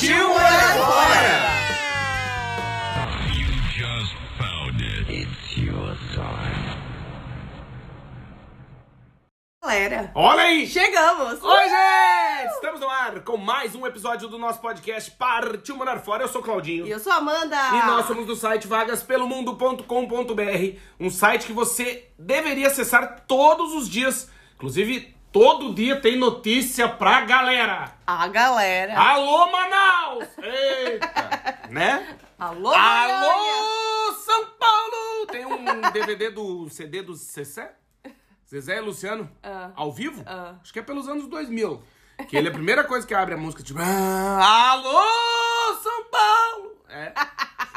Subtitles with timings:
[0.00, 1.60] Partiu morar fora!
[9.62, 10.66] Galera, Olha aí!
[10.66, 11.42] chegamos!
[11.42, 12.54] Oi, gente!
[12.54, 16.24] Estamos no ar com mais um episódio do nosso podcast Partiu Morar Fora.
[16.24, 16.86] Eu sou o Claudinho.
[16.86, 17.56] E eu sou a Amanda!
[17.56, 24.30] E nós somos do site vagaspelomundo.com.br, um site que você deveria acessar todos os dias.
[24.54, 27.92] Inclusive, todo dia tem notícia pra galera.
[28.06, 28.98] A galera!
[28.98, 30.28] Alô, Manaus!
[30.38, 31.58] Eita!
[31.70, 32.16] né?
[32.38, 32.70] Alô!
[32.74, 35.26] Alô, São Paulo!
[35.30, 37.72] Tem um DVD do CD do Zezé?
[38.48, 39.30] Zezé e Luciano?
[39.42, 39.70] Ah.
[39.76, 40.22] Ao vivo?
[40.26, 40.54] Ah.
[40.60, 41.82] Acho que é pelos anos 2000.
[42.28, 43.78] Que ele é a primeira coisa que abre a música, tipo...
[43.80, 46.76] "Ah, Alô, São Paulo!
[46.88, 47.12] É.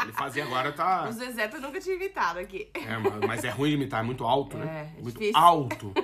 [0.02, 1.06] Ele fazia agora, tá...
[1.08, 2.70] O Zezé eu nunca tinha imitado aqui.
[2.74, 4.92] É, mas- mas é ruim de imitar, é muito alto, né?
[4.96, 5.38] É, é muito difícil.
[5.40, 5.94] alto.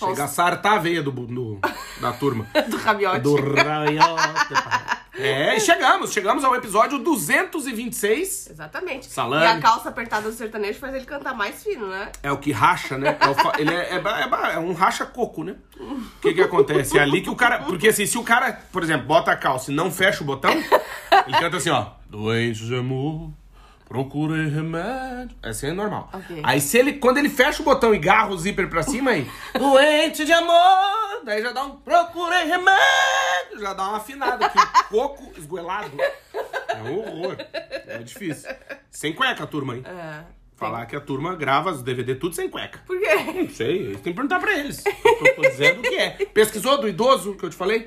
[0.00, 0.14] Falso.
[0.16, 1.60] Chega a sartar a veia do, do-
[2.00, 2.46] da turma.
[2.68, 3.20] Do rabiote.
[3.20, 4.54] Do raiote.
[5.14, 8.48] É, e chegamos, chegamos ao episódio 226.
[8.50, 9.06] Exatamente.
[9.06, 9.44] Salame.
[9.44, 12.10] E a calça apertada do sertanejo faz ele cantar mais fino, né?
[12.22, 13.16] É o que racha, né?
[13.20, 15.56] É fa- ele é, é é é um racha-coco, né?
[15.78, 16.96] O que que acontece?
[16.98, 17.58] É ali que o cara...
[17.60, 20.50] Porque assim, se o cara, por exemplo, bota a calça e não fecha o botão,
[20.52, 21.86] ele canta assim, ó.
[22.08, 23.30] Doente de amor,
[23.90, 25.36] procurei remédio.
[25.42, 26.08] Assim é normal.
[26.12, 26.40] Ok.
[26.44, 29.28] Aí se ele, quando ele fecha o botão e garra o zíper pra cima, aí...
[29.58, 34.58] Doente de amor, daí já dá um procurei remédio, já dá uma afinada aqui.
[34.88, 35.90] Coco esgoelado.
[36.68, 37.36] É um horror.
[37.88, 38.48] É difícil.
[38.92, 39.82] Sem cueca, turma, hein?
[39.84, 40.22] É.
[40.54, 42.78] Falar que a turma grava os DVD tudo sem cueca.
[42.86, 43.08] Por quê?
[43.34, 44.84] Não sei, tem que perguntar pra eles.
[44.86, 46.10] Eu tô dizendo o que é.
[46.26, 47.84] Pesquisou do idoso que eu te falei?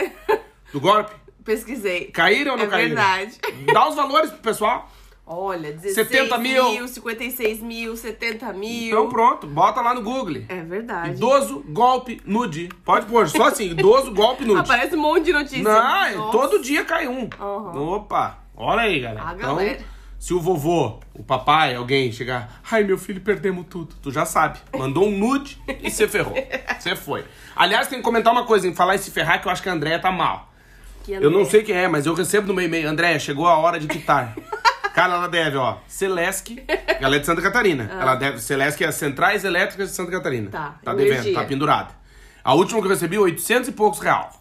[0.74, 1.14] Do golpe?
[1.46, 2.08] Pesquisei.
[2.08, 2.90] Caíram ou não É caíram?
[2.96, 3.38] verdade.
[3.72, 4.92] Dá os valores pro pessoal.
[5.26, 6.88] Olha, 16 70 mil.
[6.88, 8.88] 56 mil, 70 mil.
[8.88, 10.44] Então pronto, bota lá no Google.
[10.50, 11.12] É verdade.
[11.16, 12.70] Idoso, golpe, nude.
[12.84, 14.60] Pode pôr, só assim, idoso, golpe, nude.
[14.60, 15.64] Aparece um monte de notícia.
[15.64, 16.32] Não, é, Nossa.
[16.32, 17.30] todo dia cai um.
[17.40, 17.80] Aham.
[17.80, 19.30] Opa, olha aí, galera.
[19.30, 19.80] A então, galera.
[20.20, 23.96] se o vovô, o papai, alguém chegar, ai meu filho, perdemos tudo.
[24.02, 24.60] Tu já sabe.
[24.78, 26.36] Mandou um nude e você ferrou.
[26.84, 27.24] Você foi.
[27.56, 29.70] Aliás, tem que comentar uma coisa, em falar em se ferrar, que eu acho que
[29.70, 30.52] a Andréia tá mal.
[31.08, 33.80] Eu não sei quem é, mas eu recebo no meu e-mail, Andréia, chegou a hora
[33.80, 34.36] de quitar.
[34.94, 36.64] Cara, ela deve, ó, Celesc,
[37.00, 37.90] ela é de Santa Catarina.
[38.00, 40.50] Ela deve, Celesc é as Centrais Elétricas de Santa Catarina.
[40.52, 41.16] Tá, Tá energia.
[41.18, 41.90] devendo, tá pendurada.
[42.44, 44.32] A última que eu recebi, 800 e poucos real.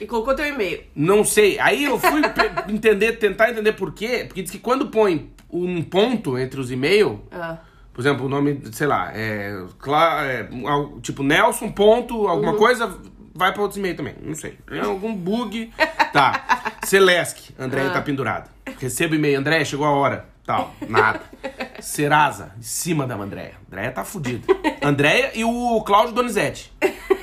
[0.00, 0.82] E colocou teu e-mail.
[0.96, 1.58] Não sei.
[1.60, 4.24] Aí eu fui pe- entender, tentar entender por quê.
[4.26, 7.58] Porque diz que quando põe um ponto entre os e-mails, Ah.
[7.92, 12.96] por exemplo, o nome, sei lá, é, Cla- é, al- tipo Nelson, ponto, alguma coisa,
[13.34, 14.14] vai pra outros e-mails também.
[14.22, 14.58] Não sei.
[14.70, 15.72] É algum bug.
[16.12, 16.74] Tá.
[16.84, 18.50] Celesc, Andréia tá pendurada.
[18.78, 20.26] Recebo e-mail, Andréia, chegou a hora.
[20.44, 21.22] Tal, nada.
[21.80, 23.54] Serasa, em cima da Andréia.
[23.66, 24.44] Andréia tá fudida.
[24.82, 26.70] Andréia e o Cláudio Donizete.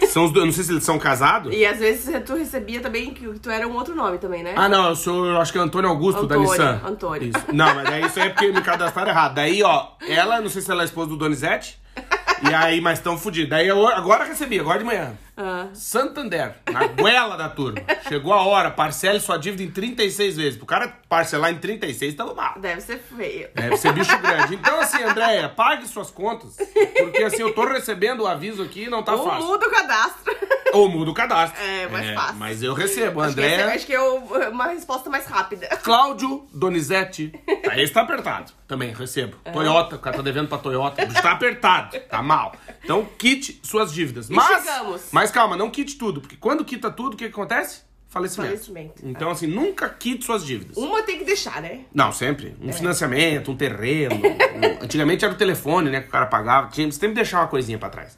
[0.07, 1.53] São os dois, não sei se eles são casados.
[1.53, 4.53] E às vezes tu recebia também que tu era um outro nome também, né?
[4.55, 6.81] Ah, não, eu sou, eu acho que é Antônio Augusto da Antônio, Nissan.
[6.83, 7.29] Antônio.
[7.29, 7.45] Isso.
[7.53, 9.35] Não, mas daí isso aí é porque me cadastraram errado.
[9.35, 11.77] Daí, ó, ela, não sei se ela é esposa do Donizete.
[12.41, 13.49] E aí, mas tão fudido.
[13.49, 15.11] Daí eu agora recebi, agora de manhã.
[15.41, 15.67] Ah.
[15.73, 17.79] Santander, na goela da turma.
[18.09, 20.57] Chegou a hora, parcele sua dívida em 36 vezes.
[20.57, 22.59] Pro cara parcelar em 36, tamo mal.
[22.59, 23.47] Deve ser feio.
[23.55, 24.55] Deve ser bicho grande.
[24.55, 26.57] Então, assim, Andréia, pague suas contas.
[26.97, 29.45] Porque, assim, eu tô recebendo o aviso aqui e não tá Ou fácil.
[29.47, 30.35] muda o cadastro.
[30.73, 31.59] Ou muda o cadastro.
[31.63, 32.35] É, mais fácil.
[32.35, 33.67] Mas eu recebo, esse- Andréia.
[33.73, 35.67] acho que é uma resposta mais rápida.
[35.81, 37.31] Cláudio Donizete.
[37.71, 38.51] Aí está apertado.
[38.67, 39.35] Também recebo.
[39.45, 39.51] É.
[39.51, 41.01] Toyota, o cara tá devendo pra Toyota.
[41.03, 41.97] Está apertado.
[42.01, 42.53] Tá mal.
[42.83, 44.29] Então, quite suas dívidas.
[44.29, 45.01] Mas, chegamos.
[45.29, 46.19] Mas calma, não quite tudo.
[46.21, 47.81] Porque quando quita tudo, o que que acontece?
[48.07, 48.51] Falecimento.
[48.51, 49.01] Falecimento.
[49.07, 50.75] Então, assim, nunca quite suas dívidas.
[50.75, 51.81] Uma tem que deixar, né?
[51.93, 52.55] Não, sempre.
[52.59, 52.65] É.
[52.67, 54.15] Um financiamento, um terreno.
[54.17, 56.01] um- Antigamente era o telefone, né?
[56.01, 56.69] Que o cara pagava.
[56.69, 58.17] Tinha sempre deixar uma coisinha pra trás.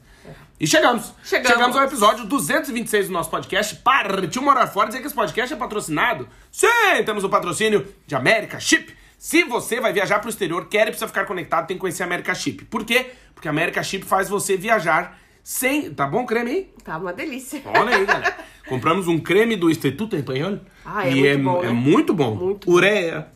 [0.58, 1.12] E chegamos.
[1.24, 1.76] Chegamos.
[1.76, 3.76] ao episódio 226 do nosso podcast.
[3.76, 4.86] Partiu morar fora.
[4.86, 6.26] Dizer que esse podcast é patrocinado?
[6.50, 8.96] Sim, temos o patrocínio de América Chip.
[9.18, 12.06] Se você vai viajar pro exterior, quer e precisa ficar conectado, tem que conhecer a
[12.06, 12.64] América Chip.
[12.64, 13.10] Por quê?
[13.34, 15.92] Porque a América Chip faz você viajar sem...
[15.92, 16.70] Tá bom o creme aí?
[16.84, 17.62] Tá uma delícia.
[17.64, 18.36] Olha aí, galera.
[18.68, 20.58] Compramos um creme do Instituto Espanhol.
[20.84, 21.72] Ah, é e muito bom, é né?
[21.72, 22.34] muito bom.
[22.34, 22.72] Muito bom.
[22.76, 23.28] Ureia,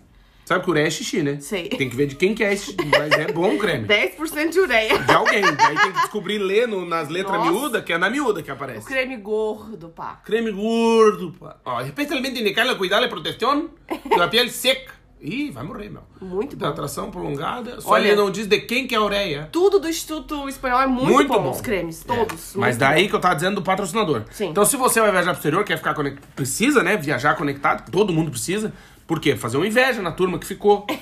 [0.45, 1.41] Sabe que ureia é xixi, né?
[1.41, 1.69] Sei.
[1.71, 2.77] Tem que ver de quem que é esse.
[2.97, 3.85] Mas é bom o creme.
[3.89, 4.97] 10% de ureia.
[4.97, 5.43] De alguém.
[5.45, 7.51] Aí tem que descobrir ler no- nas letras Nossa.
[7.51, 8.87] miúdas, que é na miúda que O aparece.
[8.87, 10.21] creme gordo, pá.
[10.25, 11.57] Creme gordo, pá.
[11.65, 13.71] Ó, especialmente indicado cuidar a proteção
[14.17, 14.95] da pele seca.
[15.29, 16.03] Ih, vai morrer, meu.
[16.21, 16.67] Muito bom.
[16.67, 17.81] Hidratação prolongada.
[17.81, 19.49] Só Olha- ele não diz de quem que é a ureia.
[19.51, 21.51] Tudo do Instituto Espanhol é muito, Muito bom, bom.
[21.51, 22.15] os cremes, É.
[22.15, 22.53] todos.
[22.55, 23.09] Mas muito daí bom.
[23.11, 24.23] que eu tava dizendo do patrocinador.
[24.31, 24.51] Sim.
[24.51, 26.97] Então, se você vai viajar pro exterior, quer ficar conectado, precisa, né?
[26.97, 28.73] Viajar conectado, todo mundo precisa.
[29.05, 29.35] Por quê?
[29.37, 30.87] Fazer uma inveja na turma que ficou.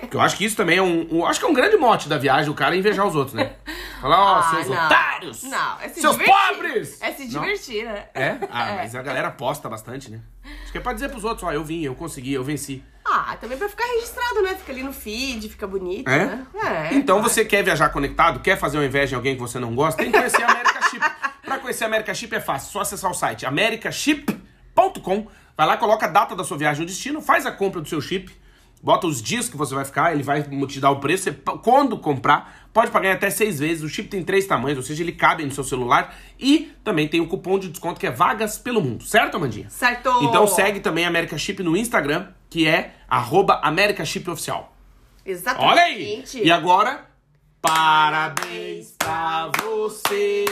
[0.00, 2.08] Porque eu acho que isso também é um, um- Acho que é um grande mote
[2.08, 3.52] da viagem, o cara invejar os outros, né?
[4.00, 4.86] Falar, ó, Ah, seus não.
[4.86, 5.42] otários!
[5.42, 6.34] Não, é se Seus divertir.
[6.50, 7.02] pobres!
[7.02, 7.40] É se Não?
[7.42, 8.04] divertir, né?
[8.14, 8.38] É?
[8.50, 10.20] Ah, mas a galera posta bastante, né?
[10.62, 12.82] Acho que é pra dizer pros outros, ó, eu vim, eu consegui, eu venci.
[13.10, 14.54] Ah, também pra ficar registrado, né?
[14.54, 16.24] Fica ali no feed, fica bonito, É?
[16.26, 16.46] né?
[16.90, 16.94] É.
[16.94, 20.02] Então você quer viajar conectado, quer fazer uma inveja em alguém que você não gosta,
[20.02, 21.04] tem que conhecer a America Chip.
[21.44, 25.26] Pra conhecer a America Chip é fácil, só acessar o site americaship.com.
[25.56, 28.00] Vai lá, coloca a data da sua viagem, o destino, faz a compra do seu
[28.00, 28.30] chip,
[28.82, 31.24] bota os dias que você vai ficar, ele vai te dar o preço.
[31.24, 31.32] Você,
[31.62, 33.82] quando comprar, pode pagar até seis vezes.
[33.82, 36.14] O chip tem três tamanhos, ou seja, ele cabe no seu celular.
[36.38, 39.68] E também tem o cupom de desconto que é Vagas pelo Mundo, certo, Amandinha?
[39.68, 40.10] Certo!
[40.22, 44.72] Então segue também a America Chip no Instagram, que é arroba America Chip Oficial.
[45.24, 45.70] Exatamente.
[45.70, 46.24] Olha aí!
[46.34, 47.06] E agora,
[47.60, 50.44] parabéns pra você.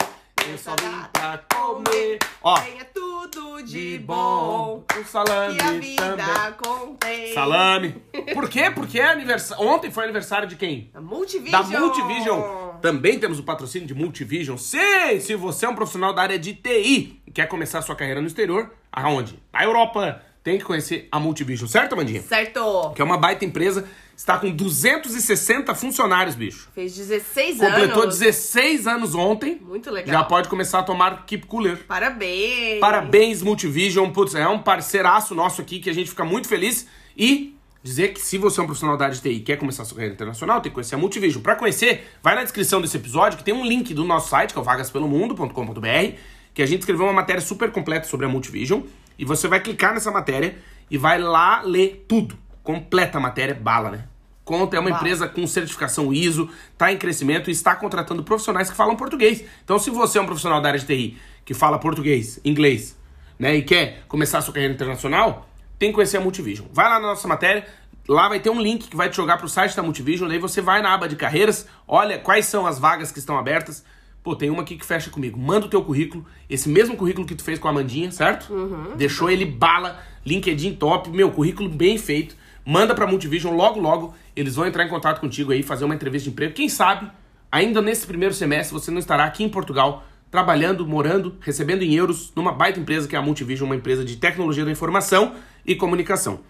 [0.48, 2.18] Eu só vim pra comer.
[2.42, 4.84] Ó, Tenha tudo de bom.
[5.00, 6.52] O salame Que a vida também.
[6.62, 7.34] contém.
[7.34, 8.02] Salame.
[8.32, 8.70] Por quê?
[8.70, 9.64] Porque é aniversário.
[9.66, 10.90] Ontem foi aniversário de quem?
[10.94, 11.62] Da Multivision.
[11.62, 12.40] Da Multivision.
[12.80, 14.56] Também temos o patrocínio de Multivision.
[14.56, 18.20] Sim, se você é um profissional da área de TI e quer começar sua carreira
[18.20, 19.42] no exterior, aonde?
[19.52, 20.22] Na Europa.
[20.46, 22.22] Tem que conhecer a Multivision, certo, Amandinha?
[22.22, 22.92] Certo.
[22.94, 23.84] Que é uma baita empresa,
[24.16, 26.68] está com 260 funcionários, bicho.
[26.72, 27.74] Fez 16 anos.
[27.74, 29.60] Completou 16 anos ontem.
[29.60, 30.20] Muito legal.
[30.20, 31.84] Já pode começar a tomar Keep Cooler.
[31.88, 32.78] Parabéns.
[32.78, 34.08] Parabéns, Multivision.
[34.12, 36.86] Putz, é um parceiraço nosso aqui que a gente fica muito feliz.
[37.16, 39.82] E dizer que se você é um profissional da área de TI e quer começar
[39.82, 41.42] a sua carreira internacional, tem que conhecer a Multivision.
[41.42, 44.58] Pra conhecer, vai na descrição desse episódio que tem um link do nosso site, que
[44.60, 46.16] é o vagaspelomundo.com.br,
[46.54, 48.82] que a gente escreveu uma matéria super completa sobre a Multivision.
[49.18, 50.56] E você vai clicar nessa matéria
[50.90, 52.38] e vai lá ler tudo.
[52.62, 54.04] Completa a matéria, bala, né?
[54.44, 58.76] Conta, é uma empresa com certificação ISO, está em crescimento e está contratando profissionais que
[58.76, 59.42] falam português.
[59.64, 62.96] Então, se você é um profissional da área de TI que fala português, inglês,
[63.36, 65.48] né, e quer começar a sua carreira internacional,
[65.78, 66.68] tem que conhecer a Multivision.
[66.72, 67.66] Vai lá na nossa matéria,
[68.08, 70.60] lá vai ter um link que vai te jogar pro site da Multivision, daí você
[70.60, 73.84] vai na aba de carreiras, olha quais são as vagas que estão abertas.
[74.26, 75.38] Pô, tem uma aqui que fecha comigo.
[75.38, 78.52] Manda o teu currículo, esse mesmo currículo que tu fez com a Amandinha, certo?
[78.96, 82.34] Deixou ele bala, LinkedIn top, meu, currículo bem feito.
[82.64, 84.16] Manda pra Multivision logo, logo.
[84.34, 86.54] Eles vão entrar em contato contigo aí, fazer uma entrevista de emprego.
[86.54, 87.08] Quem sabe,
[87.52, 92.32] ainda nesse primeiro semestre, você não estará aqui em Portugal, trabalhando, morando, recebendo em euros,
[92.34, 95.34] numa baita empresa que é a Multivision, uma empresa de tecnologia da informação
[95.64, 96.40] e comunicação.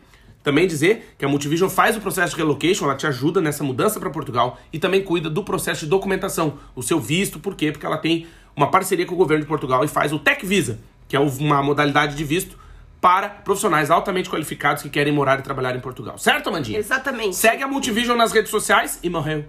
[0.47, 3.99] Também dizer que a Multivision faz o processo de relocation, ela te ajuda nessa mudança
[3.99, 7.73] para Portugal e também cuida do processo de documentação, o seu visto, por quê?
[7.73, 10.79] Porque ela tem uma parceria com o governo de Portugal e faz o Tech Visa,
[11.09, 12.57] que é uma modalidade de visto
[13.01, 16.17] para profissionais altamente qualificados que querem morar e trabalhar em Portugal.
[16.17, 16.79] Certo, Amandinha?
[16.79, 17.35] Exatamente.
[17.35, 19.47] Segue a Multivision nas redes sociais e morreu.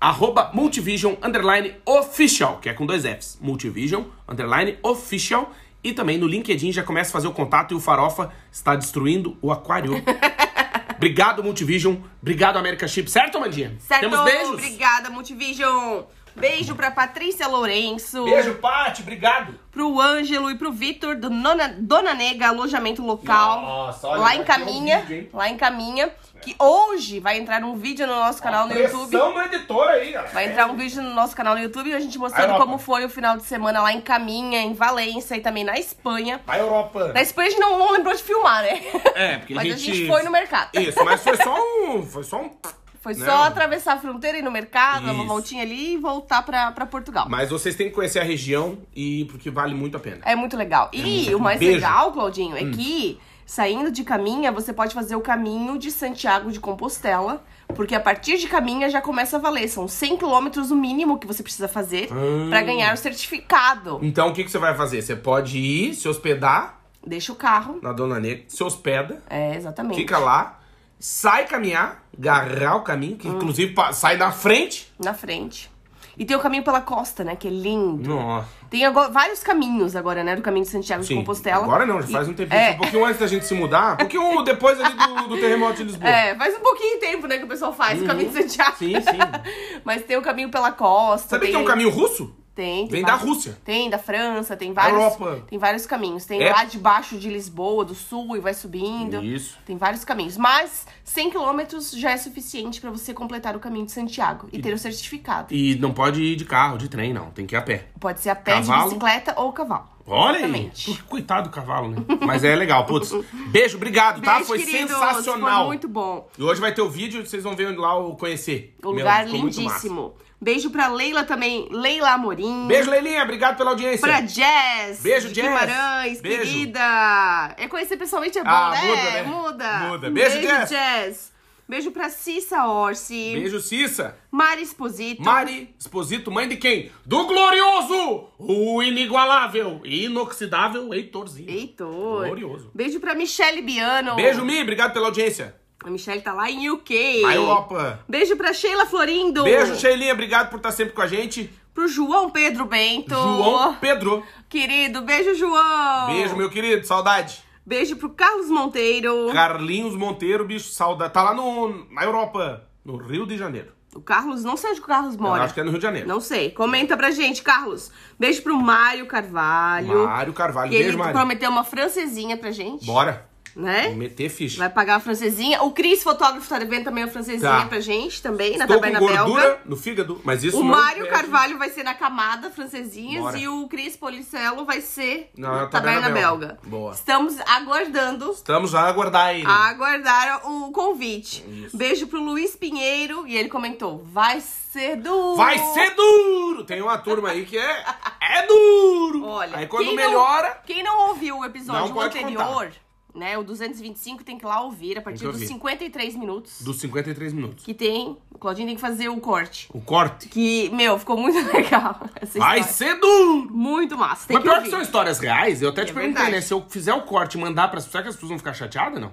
[0.00, 3.36] Arroba Multivision Underline Official, que é com dois Fs.
[3.40, 5.52] Multivision Underline Official.
[5.86, 9.38] E também no LinkedIn já começa a fazer o contato e o Farofa está destruindo
[9.40, 10.02] o aquário.
[10.96, 11.94] Obrigado, Multivision.
[12.20, 13.08] Obrigado, América Chip.
[13.08, 13.76] Certo, Amandinha?
[13.78, 14.00] Certo.
[14.00, 14.48] Temos beijos?
[14.54, 16.02] Obrigada, Multivision.
[16.34, 18.24] Beijo pra Patrícia Lourenço.
[18.24, 19.02] Beijo, Paty.
[19.02, 19.54] Obrigado.
[19.70, 23.62] Pro Ângelo e pro Vitor do Nona- Dona Nega Alojamento Local.
[23.62, 25.00] Nossa, olha, lá em um Caminha.
[25.02, 25.28] vídeo, hein?
[25.32, 26.10] lá em Caminha.
[26.42, 29.16] Que hoje vai entrar um vídeo no nosso canal no YouTube.
[29.16, 30.22] No editor aí, ó.
[30.32, 32.64] Vai entrar um vídeo no nosso canal no YouTube a gente mostrando Europa.
[32.64, 36.40] como foi o final de semana lá em Caminha, em Valência e também na Espanha.
[36.46, 37.12] Vai, Europa.
[37.12, 38.80] Na Espanha a gente não, não lembrou de filmar, né?
[39.14, 39.94] É, porque Mas a a gente...
[39.96, 40.70] gente foi no mercado.
[40.74, 42.02] Isso, mas foi só um...
[42.02, 42.50] Foi só um...
[43.06, 43.24] Foi Não.
[43.24, 45.28] só atravessar a fronteira, ir no mercado, dar uma Isso.
[45.32, 47.26] voltinha ali e voltar pra, pra Portugal.
[47.28, 50.18] Mas vocês têm que conhecer a região e porque vale muito a pena.
[50.24, 50.90] É muito legal.
[50.92, 51.36] E muito.
[51.36, 51.74] o mais Beijo.
[51.74, 51.76] Hum.
[51.76, 53.16] legal, Claudinho, é que
[53.46, 58.36] saindo de Caminha, você pode fazer o caminho de Santiago de Compostela, porque a partir
[58.38, 59.68] de Caminha já começa a valer.
[59.68, 62.50] São 100 quilômetros o mínimo que você precisa fazer Ah.
[62.50, 64.00] pra ganhar o certificado.
[64.02, 65.00] Então o que, que você vai fazer?
[65.00, 67.78] Você pode ir, se hospedar Deixa o carro.
[67.80, 69.96] na Dona Negra, se hospeda, É, exatamente.
[69.96, 70.58] fica lá,
[70.98, 73.18] sai caminhar, garrar o caminho, Hum.
[73.18, 74.92] que inclusive pa- sai da frente.
[74.98, 75.70] Na frente.
[76.18, 77.36] E tem o caminho pela costa, né?
[77.36, 78.08] Que é lindo.
[78.14, 78.48] Nossa.
[78.70, 80.34] Tem agora, vários caminhos agora, né?
[80.34, 81.62] Do caminho de Santiago de Sim, Compostela.
[81.64, 82.58] agora não, já E- faz um tempinho.
[82.58, 82.70] É.
[82.72, 85.84] Um pouquinho antes da gente se mudar, um pouquinho depois ali do, do terremoto de
[85.84, 86.08] Lisboa.
[86.08, 88.76] É, faz um pouquinho de tempo, né, que o pessoal faz o caminho de Santiago.
[88.80, 88.88] Uhum.
[88.88, 89.80] Sim, sim.
[89.84, 91.28] Mas tem o caminho pela costa.
[91.28, 91.50] Sabia tem...
[91.50, 92.34] que é um caminho russo?
[92.56, 93.58] Tem, tem Vem da vários- Rússia.
[93.62, 95.44] Tem, da França, tem vários, Europa.
[95.46, 96.24] tem vários caminhos.
[96.24, 96.50] Tem É.
[96.50, 99.22] lá debaixo de Lisboa, do sul, e vai subindo.
[99.22, 99.58] Isso.
[99.66, 100.38] Tem vários caminhos.
[100.38, 104.72] Mas 100 quilômetros já é suficiente pra você completar o caminho de Santiago e ter
[104.72, 105.54] o certificado.
[105.54, 107.26] E não pode ir de carro, de trem, não.
[107.30, 107.88] Tem que ir a pé.
[108.00, 108.84] Pode ser a pé, Cavalo.
[108.84, 109.88] de bicicleta ou cavalo.
[110.06, 110.44] Olha aí.
[110.44, 111.02] Exatamente.
[111.02, 111.96] Coitado do cavalo, né?
[112.24, 113.12] Mas é legal, putz.
[113.52, 114.34] Beijo, obrigado, tá?
[114.36, 115.58] Beijo, Foi queridos, sensacional.
[115.58, 116.26] Foi muito bom.
[116.38, 118.74] E hoje vai ter o vídeo, vocês vão ver lá o conhecer.
[118.82, 120.14] O Meu, lugar muito lindíssimo.
[120.40, 121.66] Beijo pra Leila também.
[121.70, 122.66] Leila Amorim.
[122.68, 123.22] Beijo, Leilinha.
[123.22, 124.00] Obrigado pela audiência.
[124.06, 125.00] Pra Jazz.
[125.00, 125.46] Beijo, Jazz.
[125.48, 126.42] Guimarães, Beijo.
[126.42, 127.54] querida.
[127.56, 128.82] É conhecer pessoalmente é bom, Ah, né?
[128.82, 129.22] muda, né?
[129.22, 129.78] Muda.
[129.88, 130.10] Muda.
[130.10, 130.70] Beijo, Jazz.
[130.70, 131.36] Jazz.
[131.68, 133.32] Beijo pra Cissa Orsi.
[133.34, 134.16] Beijo, Cissa.
[134.30, 135.20] Mari Esposito.
[135.22, 136.92] Mari Exposito, mãe de quem?
[137.04, 141.50] Do glorioso, o inigualável inoxidável Heitorzinho.
[141.50, 142.26] Heitor.
[142.26, 142.70] Glorioso.
[142.72, 144.14] Beijo pra Michelle Biano.
[144.14, 144.60] Beijo, Mi.
[144.62, 145.56] Obrigado pela audiência.
[145.86, 147.22] A Michelle tá lá em UK.
[147.22, 148.00] Na Europa.
[148.08, 149.44] Beijo pra Sheila Florindo.
[149.44, 150.14] Beijo, Sheilinha.
[150.14, 151.48] Obrigado por estar sempre com a gente.
[151.72, 153.14] Pro João Pedro Bento.
[153.14, 154.24] João Pedro.
[154.48, 156.06] Querido, beijo, João.
[156.08, 156.84] Beijo, meu querido.
[156.84, 157.40] Saudade.
[157.64, 159.30] Beijo pro Carlos Monteiro.
[159.32, 161.12] Carlinhos Monteiro, bicho, saudade.
[161.12, 163.70] Tá lá no, na Europa, no Rio de Janeiro.
[163.94, 165.44] O Carlos, não sei onde o Carlos Eu mora.
[165.44, 166.08] acho que é no Rio de Janeiro.
[166.08, 166.50] Não sei.
[166.50, 167.92] Comenta pra gente, Carlos.
[168.18, 170.04] Beijo pro Mário Carvalho.
[170.04, 170.68] Mário Carvalho.
[170.68, 171.14] Que Beijo, ele Mário.
[171.14, 172.84] prometeu uma francesinha pra gente.
[172.84, 173.35] Bora.
[173.56, 173.88] Né?
[173.88, 174.58] Meter ficha.
[174.58, 175.62] Vai pagar a francesinha.
[175.62, 177.64] O Cris, fotógrafo, tá devendo também uma francesinha Tá.
[177.64, 179.60] pra gente, também, na Estou com Taberna gordura Belga.
[179.64, 183.38] no fígado, mas isso O Mário Carvalho vai ser na camada francesinhas Bora.
[183.38, 186.46] e o Cris Policelo vai ser Na na Taberna Taberna Belga.
[186.46, 186.58] Belga.
[186.66, 186.92] Boa.
[186.92, 189.46] Estamos aguardando Estamos a aguardar ele.
[189.46, 191.42] a aguardar o convite.
[191.48, 191.74] Isso.
[191.76, 195.36] Beijo pro Luiz Pinheiro e ele comentou: vai ser duro.
[195.36, 196.64] Vai ser duro!
[196.64, 197.84] Tem uma turma aí que é.
[198.20, 199.24] É duro!
[199.24, 200.48] Olha, Aí quando quem melhora.
[200.48, 202.70] Não, quem não ouviu o episódio anterior,
[203.16, 203.36] né?
[203.38, 205.46] O 225 tem que ir lá ouvir a partir que dos ouvir.
[205.48, 206.62] 53 minutos.
[206.62, 207.64] Dos 53 minutos.
[207.64, 208.16] Que tem.
[208.30, 209.68] O Claudinho tem que fazer o corte.
[209.72, 210.28] O corte.
[210.28, 212.62] Que, meu, ficou muito legal essa Vai história.
[212.94, 213.48] ser duro!
[213.50, 214.26] Muito massa.
[214.28, 214.70] Tem Mas que pior que ouvir.
[214.70, 216.30] são histórias reais, eu até te É perguntei, verdade.
[216.36, 216.40] né?
[216.40, 218.38] Se eu fizer o corte e mandar para as pessoas, será que as pessoas vão
[218.38, 219.12] ficar chateadas, não?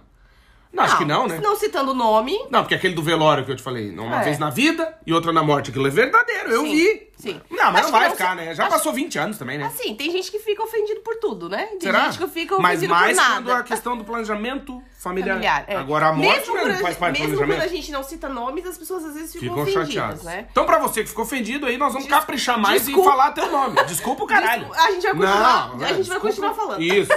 [0.74, 1.39] Não, acho que não, né?
[1.42, 2.36] Não citando o nome.
[2.50, 4.24] Não, porque aquele do velório que eu te falei, uma É.
[4.24, 7.08] vez na vida e outra na morte, aquilo é verdadeiro, eu Sim, vi.
[7.15, 7.42] sim.
[7.51, 8.56] Não, mas Acho não que vai não ficar, se- né?
[8.56, 9.65] Já acho- passou 20 anos também, né?
[9.65, 11.68] Assim, tem gente que fica ofendido por tudo, né?
[11.68, 12.06] Tem Será?
[12.10, 13.60] gente que fica mas ofendido mais por quando nada.
[13.60, 15.34] a questão do planejamento familiar.
[15.36, 15.75] Familiar, é.
[15.75, 17.72] Agora a morte mesmo né, quando, faz parte do mesmo quando planejamento.
[17.72, 20.24] a gente não cita nomes, as pessoas às vezes ficam, Ficam ofendidas, chateados.
[20.24, 20.48] né?
[20.51, 23.10] Então, pra você que ficou ofendido aí, nós vamos Des- caprichar mais desculpa.
[23.10, 23.84] e falar teu nome.
[23.84, 24.65] Desculpa o caralho.
[24.65, 26.82] Desculpa, a gente vai continuar- Não, a gente vai continuar falando.
[26.82, 27.12] Isso.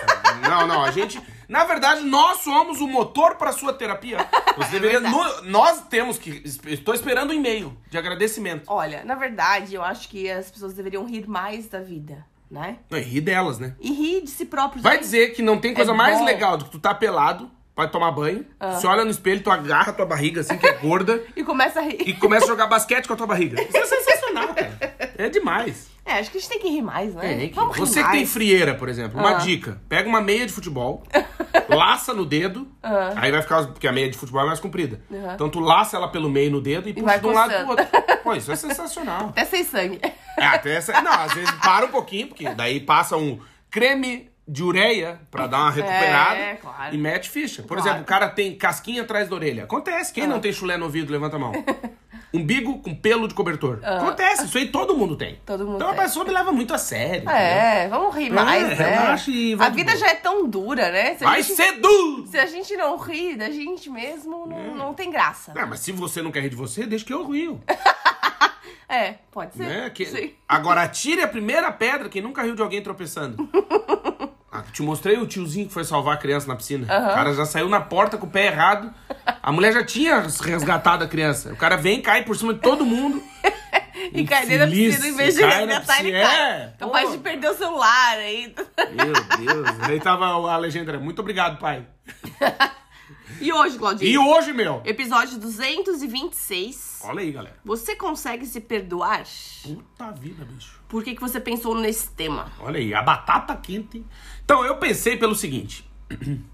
[0.46, 1.20] Não, não, a gente...
[1.48, 4.18] Na verdade, nós somos o motor pra sua terapia.
[4.56, 5.00] Você deveria...
[5.00, 6.42] no- nós temos que...
[6.66, 8.64] Estou esperando um e-mail de agradecimento.
[8.66, 12.78] Olha, na verdade, eu acho que as pessoas deveriam rir mais da vida, né?
[12.90, 13.74] Não, e rir delas, né?
[13.80, 14.82] E rir de si próprios.
[14.82, 16.24] Vai dizer que não tem coisa É mais bom.
[16.24, 19.90] legal do que tu tá pelado, vai tomar banho, você olha no espelho, tu agarra
[19.90, 21.98] a tua barriga assim, que é gorda, E começa a rir.
[22.08, 23.60] e começa a jogar basquete com a tua barriga.
[23.62, 24.95] Isso é sensacional, cara.
[25.18, 25.88] É demais.
[26.04, 27.44] É, acho que a gente tem que rir mais, né?
[27.44, 28.32] É, que- Vamos rir você que tem mais.
[28.32, 29.38] frieira, por exemplo, uma Ah.
[29.38, 31.02] dica: pega uma meia de futebol,
[31.68, 33.12] laça no dedo, Ah.
[33.16, 33.66] aí vai ficar.
[33.66, 35.00] Porque a meia de futebol é mais comprida.
[35.34, 37.68] Então tu laça ela pelo meio no dedo e, puxa vai de um lado pro
[37.70, 37.86] outro.
[38.22, 39.28] Pô, isso é sensacional.
[39.36, 40.00] Até sem sangue.
[40.38, 41.00] É, até essa.
[41.02, 45.58] Não, às vezes para um pouquinho, porque daí passa um creme de ureia pra dar
[45.62, 46.94] uma recuperada É, claro.
[46.94, 47.62] e mete ficha.
[47.62, 47.82] Por Claro.
[47.82, 49.64] exemplo, o cara tem casquinha atrás da orelha.
[49.64, 50.12] Acontece.
[50.12, 51.52] Quem não tem chulé no ouvido, levanta a mão.
[52.34, 53.80] Umbigo com pelo de cobertor.
[53.82, 55.40] Acontece, isso aí todo mundo tem.
[55.46, 55.98] Todo mundo então tem.
[55.98, 57.28] a pessoa me leva muito a sério.
[57.30, 58.74] É, vamos rir mais, né?
[58.74, 61.14] relaxa e vai A vida já é tão dura, né?
[61.16, 62.26] Se Vai gente- ser duro!
[62.26, 65.52] Se a gente não ri da gente mesmo, não, não tem graça.
[65.56, 67.60] Ah, mas se você não quer rir de você, deixa que eu rio.
[68.88, 69.64] É, pode ser.
[69.64, 69.90] Né?
[69.90, 70.36] Que-.
[70.48, 73.48] Agora, atire a primeira pedra quem nunca riu de alguém tropeçando.
[74.58, 76.84] Ah, te mostrei o tiozinho que foi salvar a criança na piscina.
[76.84, 78.92] O cara já saiu na porta com o pé errado.
[79.42, 81.52] A mulher já tinha resgatado a criança.
[81.52, 83.22] O cara vem, cai por cima de todo mundo.
[84.12, 86.40] E cai dentro da piscina, em vez de resgatar, ele cai.
[86.52, 87.12] É, Capaz pô.
[87.12, 88.54] de perder o celular aí.
[88.92, 89.80] Meu Deus.
[89.80, 90.98] Aí tava a legenda.
[90.98, 91.84] Muito obrigado, pai.
[93.40, 94.10] E hoje, Claudinho?
[94.10, 94.82] E hoje, meu?
[94.84, 97.00] Episódio 226.
[97.04, 97.56] Olha aí, galera.
[97.64, 99.24] Você consegue se perdoar?
[99.62, 100.80] Puta vida, bicho.
[100.88, 102.50] Por que, que você pensou nesse tema?
[102.60, 104.04] Olha aí, a batata quente.
[104.44, 105.88] Então, eu pensei pelo seguinte.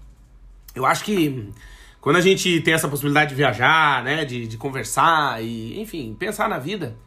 [0.75, 1.53] Eu acho que
[2.01, 6.49] quando a gente tem essa possibilidade de viajar, né, de, de conversar e, enfim, pensar
[6.49, 6.97] na vida,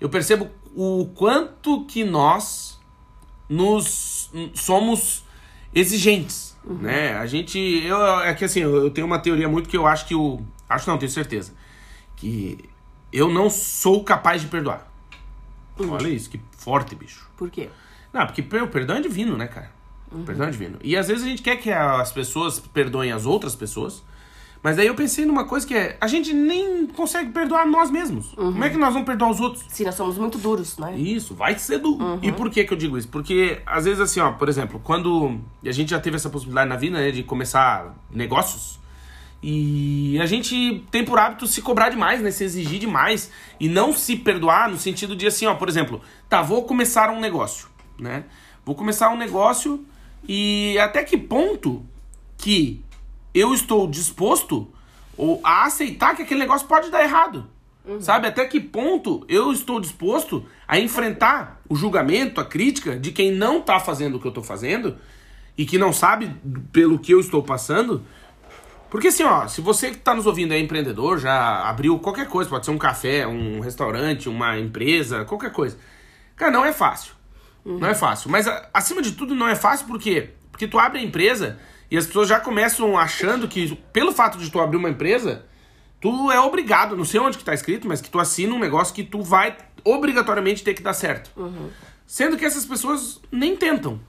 [0.00, 2.80] eu percebo o quanto que nós
[3.46, 5.22] nos somos
[5.74, 7.14] exigentes, né?
[7.16, 10.06] A gente, eu é que assim, eu eu tenho uma teoria muito que eu acho
[10.06, 11.52] que o acho não, tenho certeza,
[12.16, 12.58] que
[13.12, 14.90] eu não sou capaz de perdoar.
[15.78, 17.28] Olha isso, que forte, bicho.
[17.36, 17.68] Por quê?
[18.12, 19.70] Não, porque o perdão é divino, né, cara?
[20.14, 20.78] O Perdão é divino.
[20.82, 24.04] E às vezes a gente quer que as pessoas perdoem as outras pessoas,
[24.64, 28.28] Mas daí eu pensei numa coisa que é, a gente nem consegue perdoar nós mesmos.
[28.28, 29.62] Como é que nós vamos perdoar os outros?
[29.68, 30.96] Sim, nós somos muito duros, né?
[30.96, 32.18] Isso, vai ser duro.
[32.22, 33.08] E por que que eu digo isso?
[33.08, 36.76] Porque, às vezes, assim, ó, por exemplo, quando a gente já teve essa possibilidade na
[36.76, 38.80] vida, né, de começar negócios,
[39.42, 43.30] e a gente tem por hábito se cobrar demais, né, se exigir demais,
[43.60, 47.20] e não se perdoar no sentido de, assim, ó, por exemplo, tá, vou começar um
[47.20, 47.68] negócio,
[47.98, 48.24] né,
[48.64, 49.84] vou começar um negócio
[50.26, 51.84] e até que ponto
[52.38, 52.82] que
[53.34, 54.72] eu estou disposto
[55.42, 57.46] a aceitar que aquele negócio pode dar errado.
[58.00, 58.28] Sabe?
[58.28, 63.58] Até que ponto eu estou disposto a enfrentar o julgamento, a crítica de quem não
[63.58, 64.96] está fazendo o que eu estou fazendo
[65.56, 66.34] e que não sabe
[66.72, 68.02] pelo que eu estou passando.
[68.88, 72.48] Porque assim, ó, se você que está nos ouvindo é empreendedor, já abriu qualquer coisa,
[72.48, 75.76] pode ser um café, um restaurante, uma empresa, qualquer coisa.
[76.36, 77.12] Cara, não é fácil.
[77.64, 78.30] Não é fácil.
[78.30, 80.30] Mas acima de tudo, não é fácil por quê?
[80.50, 81.58] Porque tu abre a empresa
[81.90, 85.44] e as pessoas já começam achando que, pelo fato de tu abrir uma empresa,
[86.00, 88.94] tu é obrigado, não sei onde que tá escrito, mas que tu assina um negócio
[88.94, 91.30] que tu vai obrigatoriamente ter que dar certo.
[92.06, 94.00] Sendo que essas pessoas nem tentam.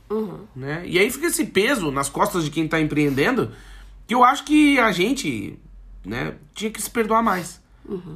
[0.55, 0.83] Né?
[0.85, 3.51] E aí fica esse peso nas costas de quem tá empreendendo,
[4.07, 5.57] que eu acho que a gente
[6.05, 7.61] né, tinha que se perdoar mais.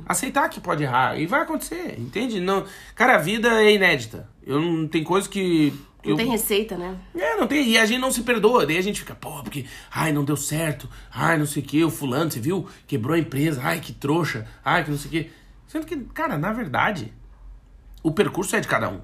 [0.06, 1.20] Aceitar que pode errar.
[1.20, 2.40] E vai acontecer, entende?
[2.40, 4.28] Não, cara, a vida é inédita.
[4.46, 6.98] Eu não tem coisa que Não eu- tem receita, né?
[7.16, 7.68] é, não tem.
[7.68, 8.66] E a gente não se perdoa.
[8.66, 10.90] Daí a gente fica, pô, porque, ai, não deu certo.
[11.12, 11.84] Ai, não sei o que.
[11.84, 12.68] O fulano, você viu?
[12.88, 13.60] Quebrou a empresa.
[13.64, 14.48] Ai, que trouxa.
[14.64, 15.32] Ai, que não sei o que.
[15.68, 17.14] Sendo que, cara, na verdade,
[18.02, 19.02] o percurso é de cada um.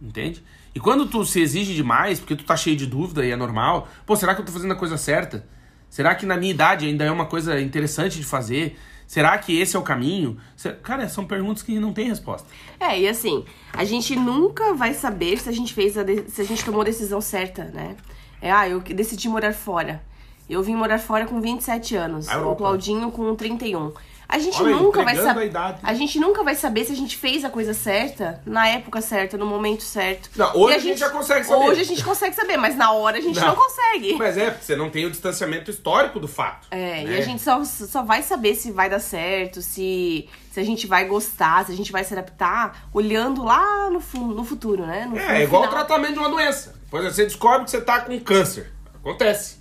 [0.00, 0.42] Entende?
[0.74, 3.88] E quando tu se exige demais, porque tu tá cheio de dúvida e é normal,
[4.06, 5.44] pô, será que eu tô fazendo a coisa certa?
[5.90, 8.78] Será que na minha idade ainda é uma coisa interessante de fazer?
[9.10, 10.36] Será que esse é o caminho?
[10.84, 12.46] Cara, são perguntas que não tem resposta.
[12.78, 16.40] É, e assim, a gente nunca vai saber se a gente fez a de- se
[16.40, 17.96] a gente tomou a decisão certa, né?
[18.40, 20.00] É, ah, eu que decidi morar fora.
[20.48, 23.92] Eu vim morar fora com 27 anos, o Claudinho com 31.
[24.30, 25.40] A gente Olha nunca vai saber.
[25.40, 25.80] a idade.
[25.82, 29.36] A gente nunca vai saber se a gente fez a coisa certa, na época certa,
[29.36, 30.30] no momento certo.
[30.36, 31.64] Não, hoje E a gente já consegue saber.
[31.64, 33.56] Hoje a gente consegue saber, mas na hora a gente não, Não.
[33.56, 34.14] consegue.
[34.16, 36.68] Mas é, porque você não tem o distanciamento histórico do fato.
[36.70, 37.04] É, né?
[37.06, 40.86] e a gente só, só vai saber se vai dar certo, se, se a gente
[40.86, 45.06] vai gostar, se a gente vai se adaptar, olhando lá no, no futuro, né?
[45.10, 46.78] No, É, no é igual o tratamento de uma doença.
[46.92, 48.72] Exemplo, você descobre que você tá com câncer.
[48.94, 49.58] Acontece.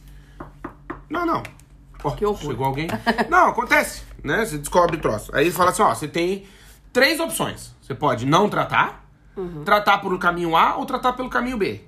[1.09, 1.43] Não, não.
[2.03, 2.39] Ó, Que horror.
[2.41, 2.87] Chegou alguém?
[3.29, 4.03] não, acontece.
[4.23, 4.45] Né?
[4.45, 5.33] Você descobre o troço.
[5.35, 6.45] Aí fala assim, ó, você tem
[6.93, 7.73] três opções.
[7.81, 9.05] Você pode não tratar,
[9.37, 9.63] Uhum.
[9.63, 11.81] tratar por o caminho A ou tratar pelo caminho B.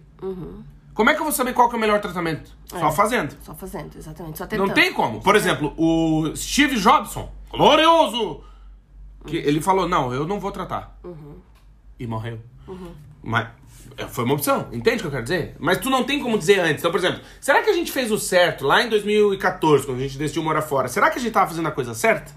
[0.94, 2.52] Como é que eu vou saber qual que é o melhor tratamento?
[2.66, 3.36] Só fazendo.
[3.42, 4.68] Só fazendo, exatamente, só tentando.
[4.68, 5.22] Não tem como.
[5.22, 8.42] Por exemplo, o Steve Jobson, glorioso,
[9.26, 10.98] que ele falou, não, eu não vou tratar.
[12.00, 12.40] E morreu.
[13.24, 13.52] Mas é,
[14.10, 15.56] foi uma opção, entende o que eu quero dizer?
[15.60, 16.80] Mas tu não tem como dizer antes.
[16.80, 20.02] Então, por exemplo, será que a gente fez o certo lá em 2014, quando a
[20.02, 20.88] gente decidiu morar fora?
[20.88, 22.32] Será que a gente tava fazendo a coisa certa?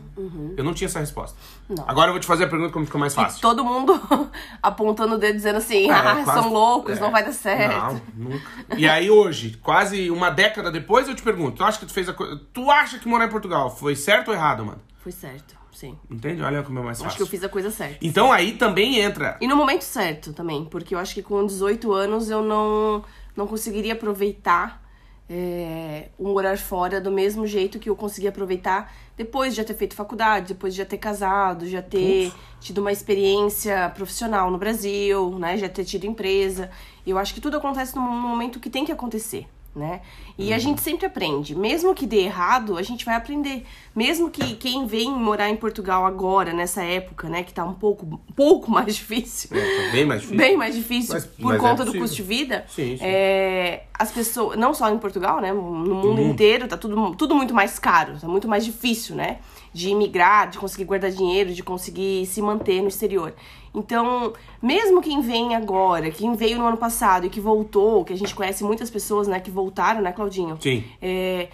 [0.57, 1.37] Eu não tinha essa resposta.
[1.69, 1.85] Não.
[1.89, 3.41] Agora eu vou te fazer a pergunta como fica mais fácil.
[3.41, 4.01] Todo mundo
[4.63, 7.01] apontando o dedo dizendo assim, É, ah, quase- são loucos, é.
[7.01, 8.01] não vai dar certo.
[8.17, 8.45] Não, nunca.
[8.77, 12.09] E aí hoje, quase uma década depois, eu te pergunto, tu acha que tu fez
[12.09, 12.41] a coisa...
[12.53, 14.81] Tu acha que morar em Portugal foi certo ou errado, mano?
[15.03, 15.99] Foi certo, sim.
[16.11, 16.43] Entende?
[16.43, 17.09] Olha como é mais fácil.
[17.09, 17.99] Acho que eu fiz a coisa certa.
[18.01, 19.37] Então aí também entra.
[19.41, 23.05] E no momento certo também, porque eu acho que com 18 anos eu não,
[23.37, 24.83] não conseguiria aproveitar
[25.29, 29.75] é, o morar fora do mesmo jeito que eu consegui aproveitar depois de já ter
[29.75, 35.39] feito faculdade, depois de já ter casado, já ter tido uma experiência profissional no Brasil,
[35.39, 35.57] né?
[35.57, 36.71] Já ter tido empresa.
[37.07, 39.47] Eu acho que tudo acontece no momento que tem que acontecer.
[39.75, 40.03] Né?
[40.39, 40.55] E Uhum.
[40.55, 41.53] a gente sempre aprende.
[41.53, 43.65] Mesmo que dê errado, a gente vai aprender.
[43.93, 48.07] Mesmo que quem vem morar em Portugal agora, nessa época, né, que tá um pouco,
[48.07, 50.39] um pouco mais difícil, É, tá bem mais difícil.
[50.39, 52.01] bem mais difícil Mas- por mas é conta do possível.
[52.03, 52.65] custo de vida.
[52.69, 53.05] Sim, sim.
[53.05, 55.53] é, as pessoas, não só em Portugal, né?
[55.53, 59.39] No mundo inteiro, tá tudo, tudo muito mais caro, tá muito mais difícil, né?
[59.75, 63.35] De imigrar, de conseguir guardar dinheiro, de conseguir se manter no exterior.
[63.75, 64.33] Então,
[64.63, 68.33] mesmo quem vem agora, quem veio no ano passado e que voltou, que a gente
[68.35, 70.57] conhece muitas pessoas, né, que voltaram, né, Claudinho?
[70.63, 70.85] Sim.
[71.03, 71.49] É,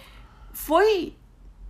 [0.53, 1.15] foi.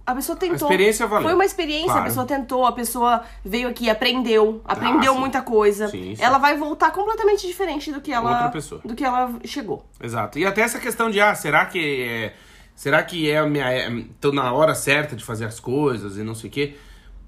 [0.05, 0.67] A pessoa tentou.
[0.67, 1.23] experiência valeu.
[1.23, 2.01] Foi uma experiência, Claro.
[2.01, 5.19] a pessoa tentou, a pessoa veio aqui, aprendeu, aprendeu sim.
[5.19, 5.87] muita coisa.
[5.87, 6.15] Sim.
[6.19, 8.81] Ela vai voltar completamente diferente do que ela Outra pessoa.
[8.83, 9.85] do que ela chegou.
[10.03, 10.37] Exato.
[10.37, 12.33] E até essa questão de, ah, será que é.
[12.75, 13.69] Será que é a minha.
[13.71, 16.75] é- tô na hora certa de fazer as coisas e não sei o quê?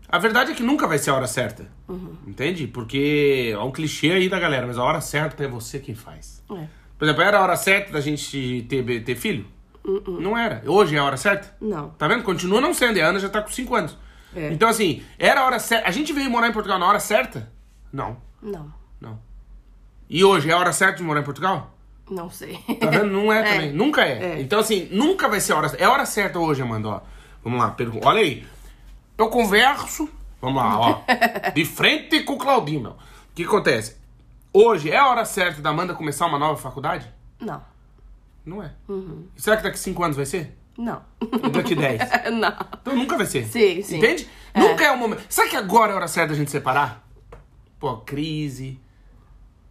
[0.09, 1.67] A verdade é que nunca vai ser a hora certa.
[1.87, 2.15] Uhum.
[2.27, 2.67] Entende?
[2.67, 6.43] Porque é um clichê aí da galera, mas a hora certa é você quem faz.
[6.51, 6.67] É.
[6.97, 9.45] Por exemplo, era a hora certa da gente ter, ter filho?
[9.83, 10.21] Uh-uh.
[10.21, 10.61] Não era.
[10.65, 11.55] Hoje é a hora certa?
[11.59, 11.89] Não.
[11.89, 12.23] Tá vendo?
[12.23, 12.97] Continua não sendo.
[12.97, 13.97] E a Ana já tá com 5 anos.
[14.35, 14.51] É.
[14.51, 15.87] Então, assim, era a hora certa.
[15.87, 17.51] A gente veio morar em Portugal na hora certa?
[17.91, 18.71] Não, Não.
[19.01, 19.19] não.
[20.09, 21.72] E hoje é a hora certa de morar em Portugal?
[22.09, 22.57] Não sei.
[22.79, 23.05] Tá vendo?
[23.05, 23.53] Não é, É.
[23.53, 23.73] também.
[23.73, 24.35] Nunca é.
[24.37, 24.41] É.
[24.41, 25.83] Então, assim, nunca vai ser a hora certa.
[25.83, 27.01] É a hora certa hoje, Amanda, ó.
[27.43, 28.07] Vamos lá, pergunta.
[28.07, 28.45] Olha aí.
[29.17, 30.09] Eu converso.
[30.41, 31.01] Vamos lá, ó.
[31.55, 32.91] de frente com o Claudinho, meu.
[32.91, 32.97] O
[33.35, 33.95] que acontece?
[34.51, 37.09] Hoje é a hora certa da Amanda começar uma nova faculdade?
[37.39, 37.61] Não.
[38.45, 38.71] Não é.
[38.87, 39.25] Uhum.
[39.35, 40.55] Será que daqui 5 anos vai ser?
[40.77, 41.01] Não.
[41.21, 42.01] E daqui 10?
[42.33, 42.53] não.
[42.81, 43.45] Então nunca vai ser.
[43.45, 43.97] Sim, sim.
[43.97, 44.27] Entende?
[44.55, 45.23] Nunca é o momento.
[45.29, 47.01] Será que agora é a hora certa da gente separar?
[47.79, 48.79] Pô, crise.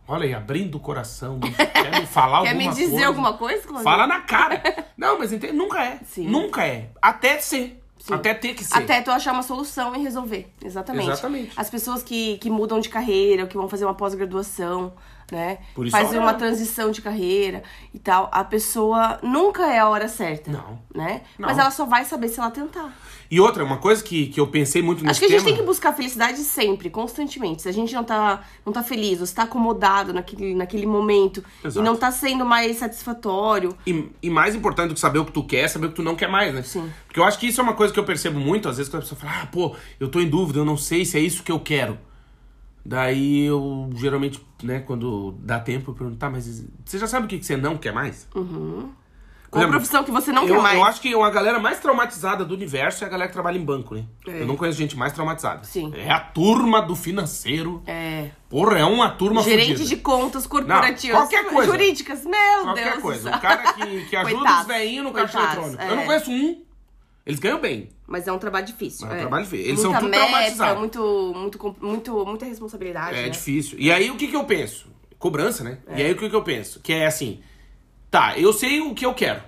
[0.06, 1.38] Olha aí, abrindo o coração.
[1.40, 3.06] Quer me falar Quer alguma me dizer coisa?
[3.06, 3.82] alguma coisa?
[3.82, 4.62] Fala na cara.
[4.96, 5.52] Não, mas entende?
[5.52, 6.00] Nunca é.
[6.04, 6.26] Sim.
[6.28, 6.90] Nunca é.
[7.00, 7.82] Até ser.
[8.10, 8.76] Até ter que ser.
[8.76, 10.52] Até tu achar uma solução e resolver.
[10.64, 11.08] Exatamente.
[11.08, 11.52] Exatamente.
[11.56, 14.92] As pessoas que, que mudam de carreira, que vão fazer uma pós-graduação,
[15.30, 15.58] né?
[15.74, 17.62] Por isso Fazer é uma transição de carreira
[17.94, 18.28] e tal.
[18.32, 20.50] A pessoa nunca é a hora certa.
[20.50, 20.78] Não.
[20.94, 21.22] Né?
[21.38, 21.48] Não.
[21.48, 22.92] Mas ela só vai saber se ela tentar.
[23.32, 25.56] E outra, uma coisa que, que eu pensei muito nesse Acho que a gente tema...
[25.56, 27.62] tem que buscar felicidade sempre, constantemente.
[27.62, 31.42] Se a gente não tá, não tá feliz, ou se tá acomodado naquele, naquele momento
[31.64, 31.78] Exato.
[31.78, 35.32] e não tá sendo mais satisfatório, E, e mais importante do que saber o que
[35.32, 36.62] tu quer, é saber o que tu não quer mais, né?
[36.62, 36.92] Sim.
[37.06, 39.00] Porque eu acho que isso é uma coisa que eu percebo muito, às vezes, quando
[39.00, 41.42] a pessoa fala, ah, pô, eu tô em dúvida, eu não sei se é isso
[41.42, 41.98] que eu quero.
[42.84, 47.28] Daí eu, geralmente, né, quando dá tempo, eu pergunto, tá, mas você já sabe o
[47.30, 48.28] que você não quer mais?
[48.30, 48.92] Por
[49.58, 50.78] exemplo, profissão que você não eu, quer mais.
[50.78, 53.64] eu acho que uma galera mais traumatizada do universo é a galera que trabalha em
[53.64, 54.04] banco, né?
[54.26, 54.42] É.
[54.42, 55.64] Eu não conheço gente mais traumatizada.
[55.64, 55.92] Sim.
[55.94, 57.82] É a turma do financeiro.
[57.86, 58.30] É.
[58.48, 61.16] Porra, é uma turma Gerente de contas corporativas.
[61.16, 61.70] qualquer coisa.
[61.70, 63.02] Jurídicas, meu Qualquer Deus.
[63.02, 63.20] coisa.
[63.20, 63.38] do céu.
[63.38, 65.82] O cara que, que ajuda Coitados, os velhinhos no caixa eletrônico.
[65.82, 65.90] é.
[65.90, 66.62] Eu não conheço um.
[67.24, 67.88] Eles ganham bem.
[68.06, 69.06] Mas é um trabalho difícil.
[69.06, 69.66] É um trabalho difícil.
[69.66, 70.78] Eles Muita são tudo meta, traumatizados.
[70.78, 73.16] Muito, muito, muito, muita responsabilidade.
[73.16, 73.28] É né?
[73.28, 73.78] difícil.
[73.78, 74.90] E aí o que, que eu penso?
[75.18, 75.78] Cobrança, né?
[75.86, 76.00] É.
[76.00, 76.80] E aí o que, que eu penso?
[76.80, 77.40] Que é assim,
[78.12, 79.42] tá, eu sei o que eu quero.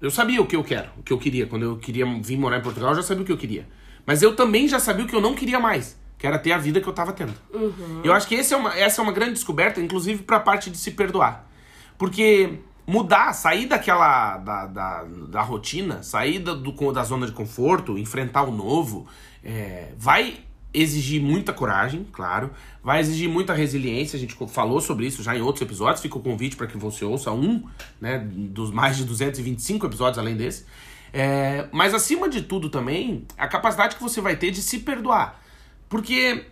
[0.00, 1.46] Eu sabia o que eu quero, o que eu queria.
[1.46, 3.66] Quando eu queria vir morar em Portugal, eu já sabia o que eu queria.
[4.04, 5.98] Mas eu também já sabia o que eu não queria mais.
[6.18, 7.32] Que era ter a vida que eu tava tendo.
[7.52, 8.02] Uhum.
[8.04, 10.90] Eu acho que é uma, essa é uma grande descoberta, inclusive pra parte de se
[10.90, 11.48] perdoar.
[11.96, 14.36] Porque mudar, sair daquela.
[14.38, 19.06] da, da, da rotina, sair da, do, da zona de conforto, enfrentar o novo,
[19.42, 20.40] é, vai
[20.74, 22.50] exigir muita coragem, claro.
[22.82, 24.16] Vai exigir muita resiliência.
[24.16, 26.00] A gente falou sobre isso já em outros episódios.
[26.00, 27.64] Fica o convite para que você ouça um,
[28.00, 28.18] né?
[28.18, 30.64] Dos mais de 225 episódios além desse.
[31.12, 35.42] É, mas acima de tudo também, a capacidade que você vai ter de se perdoar.
[35.88, 36.46] Porque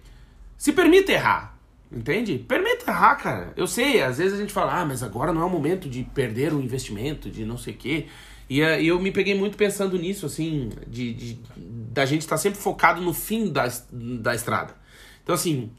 [0.59, 1.57] se permita errar.
[1.91, 2.39] Entende?
[2.39, 3.53] Permita errar, cara.
[3.57, 6.05] Eu sei, às vezes a gente fala, ah, mas agora não é o momento de
[6.05, 8.07] perder o investimento, de não sei o quê.
[8.51, 12.37] E, eh, e eu me peguei muito pensando nisso, assim, de, de- da gente estar
[12.37, 14.75] sempre focado no fim da, da estrada.
[15.23, 15.71] Então, assim,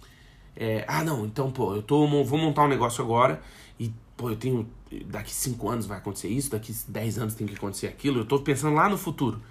[0.55, 3.41] é, ah, não, então, pô, eu tô, vou montar um negócio agora
[3.77, 4.69] e, pô, eu tenho,
[5.07, 8.39] daqui cinco anos vai acontecer isso, daqui 10 anos tem que acontecer aquilo, eu tô
[8.39, 9.41] pensando lá no futuro.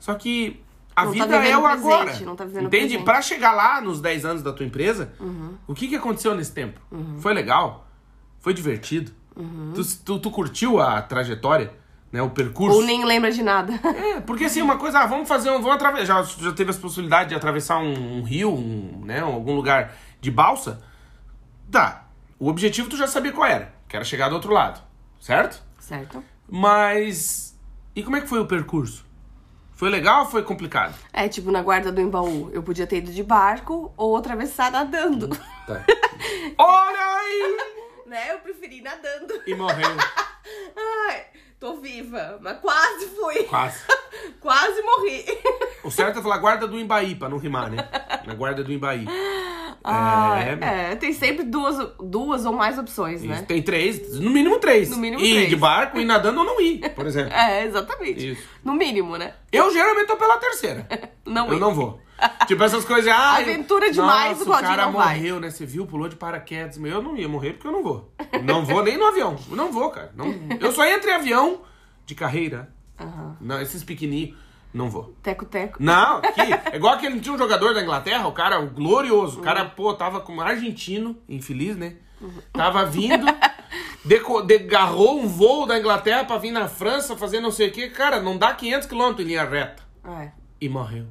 [0.00, 0.60] Só que
[0.96, 2.20] a Não tá vida vivendo é o presente, agora.
[2.24, 2.96] não tá entende?
[2.96, 3.04] Uhum.
[3.04, 5.12] Pra chegar lá nos 10 anos da tua empresa,
[5.68, 6.80] o que, que aconteceu nesse tempo?
[7.20, 7.88] Foi legal?
[8.40, 9.12] Foi divertido?
[9.74, 11.72] Tu, tu, tu curtiu a trajetória?
[12.14, 12.76] Né, o percurso?
[12.76, 13.72] Ou nem lembra de nada.
[13.84, 15.60] É, porque assim, uma coisa, ah, vamos fazer um.
[15.60, 16.22] Vamos atravessar.
[16.22, 19.18] Já, já teve as possibilidades de atravessar um, um rio, um, né?
[19.18, 20.80] Algum lugar de balsa?
[21.72, 22.06] Tá.
[22.38, 23.74] O objetivo tu já sabia qual era.
[23.88, 24.80] Que era chegar do outro lado.
[25.18, 25.60] Certo?
[25.80, 26.22] certo?
[26.48, 27.58] Mas.
[27.96, 29.04] E como é que foi o percurso?
[29.72, 30.94] Foi legal ou foi complicado?
[31.12, 35.30] É, tipo, na guarda do Embaú, eu podia ter ido de barco ou atravessar nadando.
[35.66, 35.82] Tá.
[36.58, 37.56] Olha aí!
[38.06, 38.32] né?
[38.32, 39.42] Eu preferi nadando.
[39.46, 39.96] E morreu.
[40.76, 41.24] Ai,
[41.64, 43.44] tô viva, mas quase fui.
[43.44, 43.78] Quase.
[44.40, 45.24] Quase morri.
[45.82, 47.88] O certo é falar guarda do Embaí, pra não rimar, né?
[48.26, 49.06] Na guarda do Embaí.
[49.82, 53.42] Ai, É, é, tem sempre duas, duas ou mais opções, né?
[53.48, 54.90] Tem três, no mínimo três.
[54.90, 55.48] No mínimo ir três.
[55.48, 57.32] de barco, ir nadando ou não ir, por exemplo.
[57.34, 58.32] É, exatamente.
[58.32, 58.42] Isso.
[58.62, 59.34] No mínimo, né?
[59.50, 60.86] Eu geralmente tô pela terceira.
[61.26, 61.60] Não Eu ir.
[61.60, 62.00] não vou.
[62.46, 65.16] Tipo essas coisas, ah, Aventura demais, nossa, o Claudinho o cara não vai.
[65.16, 65.50] morreu, né?
[65.50, 66.76] Você viu, pulou de paraquedas.
[66.76, 68.12] Eu não ia morrer porque eu não vou.
[68.42, 69.36] Não vou nem no avião.
[69.50, 70.12] Eu não vou, cara.
[70.14, 70.26] Não,
[70.60, 71.62] eu só entro em avião
[72.06, 72.70] de carreira.
[73.00, 73.36] Aham.
[73.40, 74.36] Não, esses pequenininhos,
[74.72, 75.14] não vou.
[75.22, 75.76] Teco-teco.
[75.82, 76.20] Não,
[76.72, 79.92] é igual aquele tinha um jogador da Inglaterra, o cara, o glorioso, o cara, pô,
[79.94, 81.96] tava com um argentino, infeliz, né?
[82.52, 83.26] Tava vindo,
[84.04, 87.88] deco- degarrou um voo da Inglaterra pra vir na França fazer não sei o que,
[87.90, 89.82] cara, não dá 500 km em linha reta.
[90.06, 90.30] É.
[90.60, 91.06] E morreu.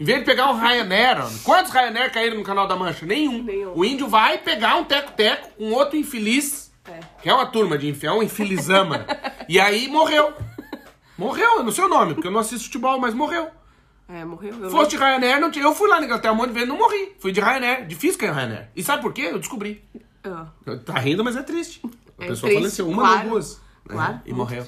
[0.00, 3.04] Em vez de pegar um Ryanair, quantos Ryanair caíram no Canal da Mancha?
[3.04, 3.42] Nenhum.
[3.42, 3.72] Nenhum.
[3.74, 7.00] O índio vai pegar um teco-teco com outro infeliz, É.
[7.22, 9.04] que é uma turma de infiel, um infelizama.
[9.48, 10.32] e aí morreu.
[11.16, 13.48] Morreu, eu não sei o nome, porque eu não assisto futebol, mas morreu.
[14.08, 14.54] É, morreu.
[14.62, 15.64] Eu Fosse de Ryanair, não tinha.
[15.64, 17.12] Eu fui lá na Inglaterra um monte de vezes, não morri.
[17.18, 17.86] Fui de Ryanair.
[17.86, 18.68] Difícil cair em Ryanair.
[18.74, 19.28] E sabe por quê?
[19.32, 19.84] Eu descobri.
[20.24, 20.46] Ah,
[20.86, 21.80] Tá rindo, mas é triste.
[22.18, 23.28] A É pessoa triste, faleceu, uma claro.
[23.30, 23.56] duas.
[23.56, 23.60] né?
[23.88, 24.64] Claro, E morreu.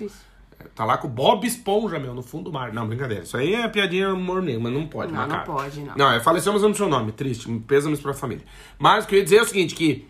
[0.74, 2.72] Tá lá com o Bob Esponja, meu, no fundo do mar.
[2.72, 3.24] Não, brincadeira.
[3.24, 5.12] Isso aí é piadinha humor negro, mas não pode.
[5.12, 5.94] Não, não pode, não.
[5.96, 7.12] Não, é, faleceu, mas eu não sei o nome.
[7.12, 7.50] Triste.
[7.66, 8.44] Pêsames pra família.
[8.78, 10.06] Mas o que eu ia dizer é o seguinte, que...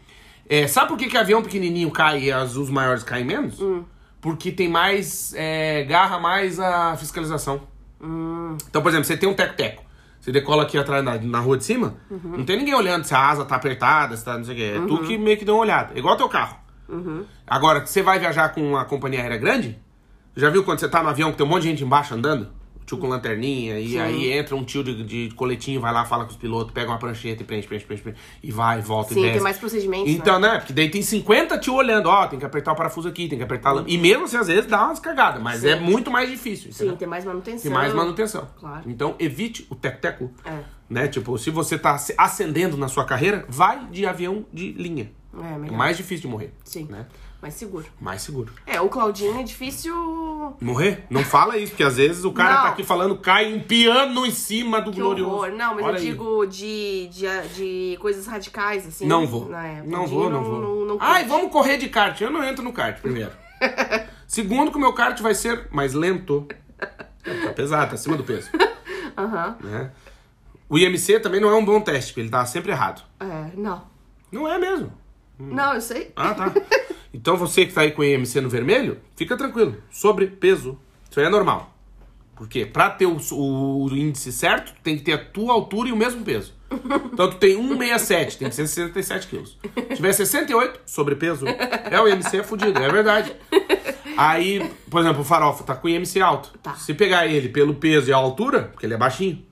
[0.48, 3.60] é, sabe por que, que avião pequenininho cai e as- os maiores caem menos?
[3.60, 3.84] Hum.
[4.20, 5.32] Porque tem mais...
[5.36, 7.62] é, garra mais a fiscalização.
[8.68, 9.82] Então, por exemplo, você tem um teco-teco.
[10.20, 13.28] Você decola aqui atrás na, na rua de cima, não tem ninguém olhando se a
[13.30, 14.72] asa tá apertada, se tá não sei o quê.
[14.76, 15.98] É tu que meio que deu uma olhada.
[15.98, 16.58] Igual teu carro.
[17.46, 19.78] Agora, você vai viajar com uma companhia aérea grande?
[20.36, 22.48] Já viu quando você tá no avião que tem um monte de gente embaixo andando?
[22.86, 26.30] Tio com lanterninha, e aí entra um tio de, de coletinho, vai lá, fala com
[26.32, 29.22] os pilotos, pega uma prancheta e preenche, preenche, preenche, preenche e vai, volta Sim, e
[29.22, 29.34] desce.
[29.34, 30.58] tem mais procedimentos, Então, né?
[30.58, 33.44] Porque daí tem 50 tio olhando, ó, tem que apertar o parafuso aqui, tem que
[33.44, 33.92] apertar a lâmpada.
[33.94, 36.96] E mesmo assim, às vezes, dá umas cagadas, mas é muito mais difícil, Sim, entendeu?
[36.96, 37.62] tem mais manutenção.
[37.62, 38.48] Tem mais manutenção.
[38.58, 38.82] Claro.
[38.90, 40.32] Então, evite o teco-teco.
[40.44, 40.58] É.
[40.88, 41.06] Né?
[41.06, 45.12] Tipo, se você tá ascendendo na sua carreira, vai de avião de linha.
[45.40, 45.76] É, É melhor.
[45.78, 46.52] mais difícil de morrer.
[46.64, 47.06] Sim, Né?
[47.40, 47.86] Mais seguro.
[48.00, 48.52] Mais seguro.
[48.66, 49.94] É, o Claudinho é difícil...
[50.60, 51.04] Morrer?
[51.08, 52.62] Não fala isso, porque às vezes o cara Não.
[52.62, 55.30] tá aqui falando, cai um piano em cima do Que glorioso.
[55.32, 55.50] horror.
[55.52, 56.02] Não, mas Olha eu aí.
[56.06, 59.06] digo de, de, de coisas radicais, assim.
[59.06, 59.46] Não vou.
[59.48, 59.82] né?
[59.86, 60.60] Não vou, não vou.
[60.60, 62.20] Não, não Ai, vamos correr de kart.
[62.20, 63.32] Eu não entro no kart, primeiro.
[64.26, 66.46] Segundo, que o meu kart vai ser mais lento.
[66.78, 68.50] Tá pesado, tá acima do peso.
[69.16, 69.56] Aham.
[69.62, 69.90] Né?
[70.68, 73.02] O IMC também não é um bom teste, porque ele tá sempre errado.
[73.18, 73.82] É, não.
[74.30, 74.92] Não é mesmo.
[75.38, 76.12] Não, eu sei.
[76.16, 76.52] Ah, tá.
[77.12, 79.76] Então você que tá aí com o IMC no vermelho, fica tranquilo.
[79.90, 80.78] Sobrepeso.
[81.10, 81.74] Isso aí é normal.
[82.36, 82.64] Por quê?
[82.64, 86.24] Pra ter o, o índice certo, tem que ter a tua altura e o mesmo
[86.24, 86.54] peso.
[87.12, 89.58] Então tu tem 1,67, tem que ser 67 quilos.
[89.88, 91.44] Se tiver 68, sobrepeso,
[91.90, 93.36] é o IMC é fudido, é verdade.
[94.16, 96.56] Aí, por exemplo, o farofa tá com o IMC alto.
[96.62, 96.74] Tá.
[96.76, 99.44] Se pegar ele pelo peso e a altura, porque ele é baixinho,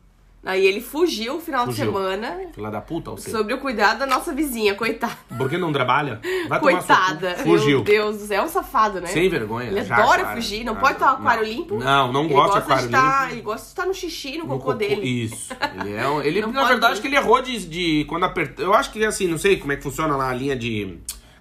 [0.49, 1.85] Aí ele fugiu o final Fugiu.
[1.85, 5.13] de semana filha da puta, seja, sobre o cuidado da nossa vizinha, coitada.
[5.37, 6.23] por que não trabalha?
[6.49, 7.35] Vai tomar Coitada.
[7.35, 7.43] cu.
[7.43, 7.77] Fugiu.
[7.77, 9.09] Meu Deus do céu, é um safado, né?
[9.09, 9.69] Sem vergonha.
[9.71, 10.35] Ele já, adora cara.
[10.37, 11.53] fugir, não Ah, pode estar aquário não.
[11.53, 11.77] limpo.
[11.79, 13.35] Não, não gosta de aquário estar, limpo.
[13.35, 15.07] Ele gosta de estar no xixi, no No cocô dele.
[15.07, 15.53] Isso.
[15.85, 17.03] Ele é ele, na verdade, ir.
[17.03, 18.65] que ele errou de, de quando apertou.
[18.65, 20.99] Eu acho que assim, não sei como é que funciona lá a linha de.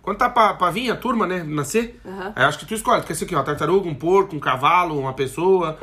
[0.08, 1.43] Quando tá pra, pra vir a turma, né?
[1.43, 2.00] Nascer.
[2.06, 2.32] Aham.
[2.34, 3.02] Aí eu acho que tu escolhe.
[3.02, 5.78] Tu quer ser aqui, ó, tartaruga, um porco, um cavalo, uma pessoa.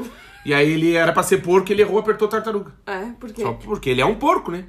[0.47, 2.73] E aí ele era pra ser porco, ele errou, apertou tartaruga.
[2.87, 3.43] É, por quê?
[3.43, 4.65] Só porque ele é um porco, né?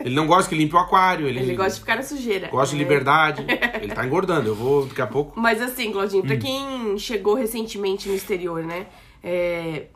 [0.00, 1.28] Ele não gosta que limpe o aquário.
[1.28, 2.48] Ele, Ele gosta de ficar na sujeira.
[2.48, 2.82] gosta de É.
[2.82, 3.44] liberdade.
[3.82, 4.48] Ele tá engordando.
[4.48, 5.38] Eu vou daqui a pouco.
[5.38, 6.26] Mas assim, Claudinho, Hum.
[6.26, 8.86] pra quem chegou recentemente no exterior, né?
[9.22, 9.88] é,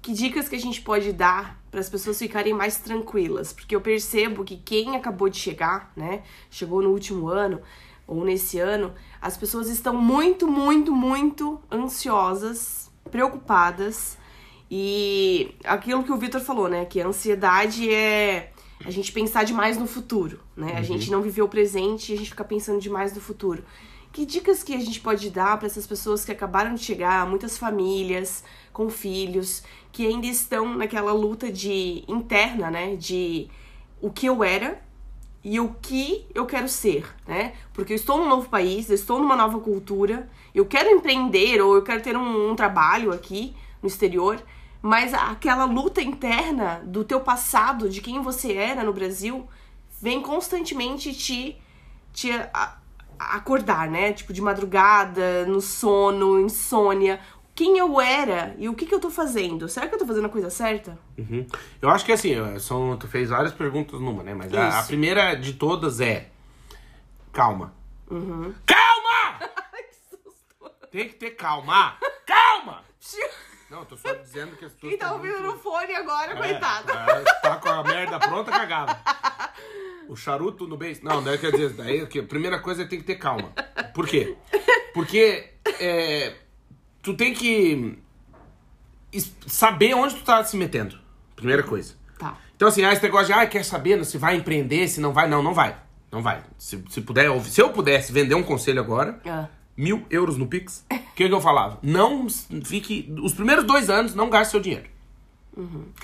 [0.00, 3.52] Que dicas que a gente pode dar para as pessoas ficarem mais tranquilas?
[3.52, 6.22] Porque eu percebo que quem acabou de chegar, né?
[6.50, 7.60] Chegou no último ano
[8.06, 14.16] ou nesse ano, as pessoas estão muito, muito, muito ansiosas, preocupadas.
[14.70, 16.84] E aquilo que o Vitor falou, né?
[16.84, 18.52] Que a ansiedade é
[18.84, 20.74] a gente pensar demais no futuro, né?
[20.76, 23.64] A gente não viver o presente e a gente ficar pensando demais no futuro.
[24.12, 27.58] Que dicas que a gente pode dar para essas pessoas que acabaram de chegar, muitas
[27.58, 28.42] famílias
[28.72, 32.96] com filhos, que ainda estão naquela luta de interna, né?
[32.96, 33.48] De
[34.00, 34.80] o que eu era
[35.48, 37.52] e o que eu quero ser, né?
[37.72, 41.76] Porque eu estou num novo país, eu estou numa nova cultura, eu quero empreender ou
[41.76, 44.42] eu quero ter um, um trabalho aqui no exterior,
[44.82, 49.46] mas aquela luta interna do teu passado, de quem você era no Brasil,
[50.02, 51.56] vem constantemente te,
[52.12, 52.30] te
[53.16, 54.12] acordar, né?
[54.12, 57.20] Tipo, de madrugada, no sono, insônia.
[57.56, 59.66] Quem eu era e o que, que eu tô fazendo?
[59.66, 60.98] Será que eu tô fazendo a coisa certa?
[61.16, 61.46] Uhum.
[61.80, 64.34] Eu acho que assim, são, tu fez várias perguntas numa, né?
[64.34, 66.28] Mas a, a primeira de todas é.
[67.32, 67.72] Calma.
[68.10, 68.54] Uhum.
[68.66, 69.40] Calma!
[70.92, 71.96] Tem que ter calma!
[72.26, 72.82] Calma!
[73.70, 74.90] Não, tô só dizendo que as pessoas.
[74.90, 76.92] Quem tá ouvindo muito- no fone agora, É, coitado.
[76.92, 79.00] é, tá com a merda pronta, cagava.
[80.08, 81.00] O charuto no beijo.
[81.02, 83.50] Não, daí quer dizer, daí que a primeira coisa é tem que ter calma.
[83.92, 84.36] Por quê?
[84.94, 86.32] Porque é,
[87.06, 87.96] tu tem que
[89.46, 90.98] saber onde tu tá se metendo.
[91.36, 91.94] Primeira coisa.
[92.18, 92.36] Tá.
[92.56, 95.28] Então, assim, ah, esse negócio de, ah, quer saber se vai empreender, se não vai.
[95.28, 95.76] Não, não vai.
[96.10, 96.42] Não vai.
[96.58, 99.46] Se, se puder, se eu pudesse vender um conselho agora, Ah.
[99.76, 101.78] mil euros no Pix, o que, que eu falava?
[101.82, 102.26] Não
[102.64, 103.14] fique.
[103.22, 104.86] Os primeiros dois anos, não gaste seu dinheiro.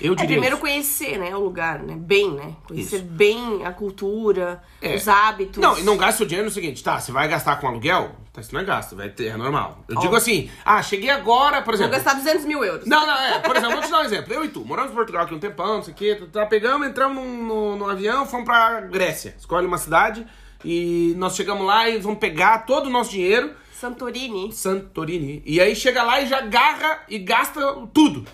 [0.01, 0.25] Eu É diria.
[0.25, 0.61] primeiro isso.
[0.61, 1.95] conhecer, né, o lugar, né?
[1.95, 2.55] Bem, né?
[2.67, 3.05] Conhecer Isso.
[3.05, 4.95] bem a cultura, É.
[4.95, 5.61] os hábitos.
[5.61, 6.99] Não, e não gaste seu dinheiro no seguinte, tá?
[6.99, 8.15] Você vai gastar com aluguel?
[8.33, 9.83] Tá, isso não é gasto, vai ter, é normal.
[9.87, 11.91] Eu digo assim, ah, cheguei agora, por Vou exemplo.
[11.93, 12.87] gastar 200 mil euros.
[12.87, 13.37] Não, não, é.
[13.39, 14.33] Por exemplo, vou te dar um exemplo.
[14.33, 16.15] Eu e tu, moramos em Portugal aqui um tempão, não sei o quê.
[16.15, 19.35] Tá, tá, pegamos, entramos num, no, no avião, fomos pra Grécia.
[19.37, 20.25] Escolhe uma cidade
[20.65, 24.51] e nós chegamos lá e vamos pegar todo o nosso dinheiro, Santorini.
[24.51, 25.43] Santorini.
[25.45, 27.61] E aí chega lá e já agarra e gasta
[27.93, 28.25] tudo.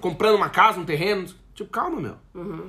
[0.00, 1.26] Comprando uma casa, um terreno.
[1.54, 2.16] Tipo, calma, meu.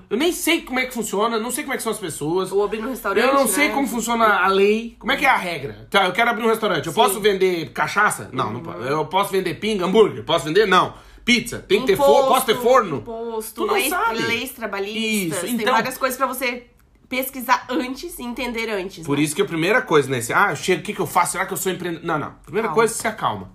[0.10, 2.52] Eu nem sei como é que funciona, não sei como é que são as pessoas.
[2.52, 3.74] Ou abrir um restaurante, Eu não sei né?
[3.74, 4.96] como funciona a lei.
[5.00, 5.88] Como é que é a regra?
[5.90, 6.88] Tá, eu quero abrir um restaurante.
[6.88, 8.30] Eu posso vender cachaça?
[8.34, 8.54] Não, Uhum.
[8.54, 8.80] não posso.
[8.80, 10.24] Eu posso vender pinga, hambúrguer?
[10.24, 10.66] Posso vender?
[10.68, 10.94] Não.
[11.24, 11.60] Pizza?
[11.60, 12.28] Tem que ter forno?
[12.28, 12.98] Posso ter forno?
[12.98, 14.20] Imposto, Tu não leis, sabe.
[14.22, 15.38] leis trabalhistas.
[15.38, 16.68] Isso, Tem então- várias coisas pra você
[17.08, 19.06] pesquisar antes e entender antes.
[19.06, 19.24] Por né?
[19.24, 20.20] isso que a primeira coisa, né?
[20.20, 21.32] se- Ah, eu chego, o que, que eu faço?
[21.34, 22.06] Será que eu sou empreendedor?
[22.06, 22.34] Não, não.
[22.44, 22.76] Primeira Calma.
[22.82, 23.50] coisa, se acalma.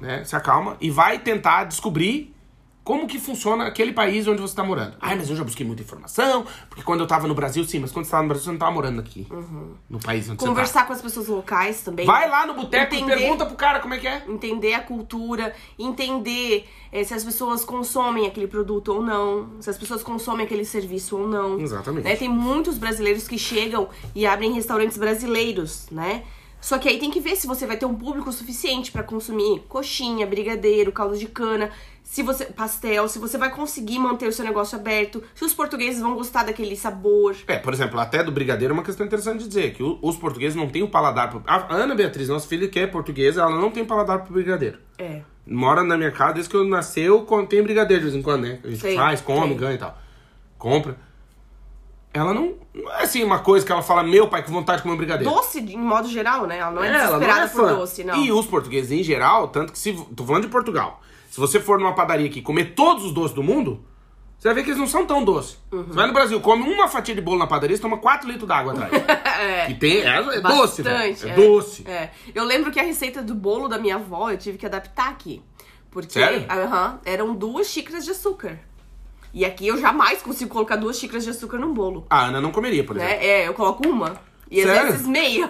[0.00, 0.24] Né?
[0.24, 2.34] Se acalma e vai tentar descobrir
[2.82, 4.96] como que funciona aquele país onde você tá morando.
[5.00, 7.92] Ai, mas eu já busquei muita informação, porque quando eu tava no Brasil, sim, mas
[7.92, 9.26] quando você tava no Brasil, você não tava morando aqui.
[9.88, 12.06] No país onde você Conversar com as pessoas locais também.
[12.06, 12.12] tá.
[12.12, 14.24] Vai lá no boteco e pergunta pro cara como é que é.
[14.28, 19.76] entender a cultura, entender eh, se as pessoas consomem aquele produto ou não, se as
[19.76, 21.60] pessoas consomem aquele serviço ou não.
[21.60, 22.04] Exatamente.
[22.04, 22.16] Né?
[22.16, 26.24] Tem muitos brasileiros que chegam e abrem restaurantes brasileiros, né?
[26.60, 29.60] Só que aí tem que ver se você vai ter um público suficiente pra consumir
[29.66, 31.70] coxinha, brigadeiro, caldo de cana,
[32.12, 36.00] se você pastel, se você vai conseguir manter o seu negócio aberto, se os portugueses
[36.02, 37.36] vão gostar daquele sabor.
[37.46, 40.56] É, por exemplo, até do brigadeiro é uma questão interessante de dizer, que os portugueses
[40.56, 41.40] não têm o paladar pro...
[41.46, 44.78] A Ana Beatriz, nossa filha que é portuguesa, ela não tem paladar pro brigadeiro.
[44.98, 45.22] É.
[45.46, 48.42] Mora na minha casa desde que eu nasceu, com- tem brigadeiro de vez em quando,
[48.42, 48.58] né?
[48.64, 49.56] A gente Sei, faz, come, sei.
[49.56, 49.96] ganha e tal.
[50.58, 50.96] Compra.
[52.12, 54.82] Ela não, não é assim uma coisa que ela fala, meu pai, que vontade de
[54.82, 55.32] comer um brigadeiro.
[55.32, 56.58] Doce, de- em modo geral, né?
[56.58, 58.16] Ela não é, ela desesperada não é por doce, não.
[58.16, 59.92] E os portugueses em geral, tanto que se.
[60.16, 61.00] Tô falando de Portugal.
[61.30, 63.84] Se você for numa padaria aqui e comer todos os doces do mundo,
[64.36, 65.58] você vai ver que eles não são tão doces.
[65.70, 65.84] Uhum.
[65.84, 68.48] Você vai no Brasil, come uma fatia de bolo na padaria, você toma 4 litros
[68.48, 68.90] d'água atrás.
[69.66, 70.02] Que tem.
[70.02, 70.98] É, é doce, velho.
[70.98, 71.88] Bastante, É, doce.
[71.88, 72.10] É.
[72.34, 75.42] Eu lembro que a receita do bolo da minha avó eu tive que adaptar aqui.
[75.90, 76.44] Porque Sério?
[76.50, 78.58] aham, eram duas xícaras de açúcar.
[79.32, 82.06] E aqui eu jamais consigo colocar duas xícaras de açúcar num bolo.
[82.10, 83.14] A Ana não comeria, por exemplo.
[83.14, 83.24] Né?
[83.24, 84.20] É, eu coloco uma.
[84.50, 84.92] E às Sério?
[84.92, 85.48] vezes meia.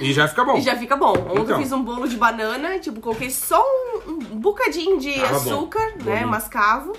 [0.00, 0.56] E já fica bom.
[0.58, 1.12] e já fica bom.
[1.12, 1.58] Ontem eu Então.
[1.58, 3.62] fiz um bolo de banana, tipo, coloquei só
[4.06, 5.50] um, um bocadinho de Tava bom.
[5.54, 6.20] açúcar, né?
[6.22, 6.26] Bom.
[6.28, 6.92] Mascavo.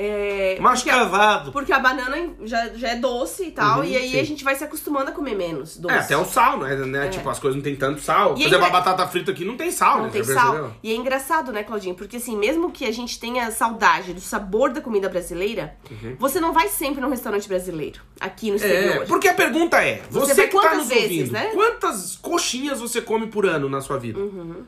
[0.00, 1.50] É, porque a- Mascavado.
[1.50, 4.20] Porque a banana já, já é doce e tal, Uhum, e aí sim.
[4.20, 5.92] a gente vai se acostumando a comer menos doce.
[5.92, 6.76] É, até o sal, né?
[6.76, 7.08] né?
[7.08, 8.34] Tipo, as coisas não tem tanto sal.
[8.34, 10.10] Por E exemplo, a ainda- batata frita aqui não tem sal, Não né?
[10.10, 10.52] tem sal.
[10.52, 10.72] percebeu?
[10.84, 11.96] E é engraçado, né, Claudinho?
[11.96, 15.74] Porque assim, mesmo que a gente tenha saudade do sabor da comida brasileira,
[16.16, 18.62] você não vai sempre num restaurante brasileiro, aqui no Uhum.
[18.62, 19.06] É, exterior.
[19.08, 21.50] porque a pergunta é, Você você, que tá quantas nos vezes, ouvindo, né?
[21.52, 24.20] quantas coxinhas você come por ano na sua vida?
[24.20, 24.62] Uhum.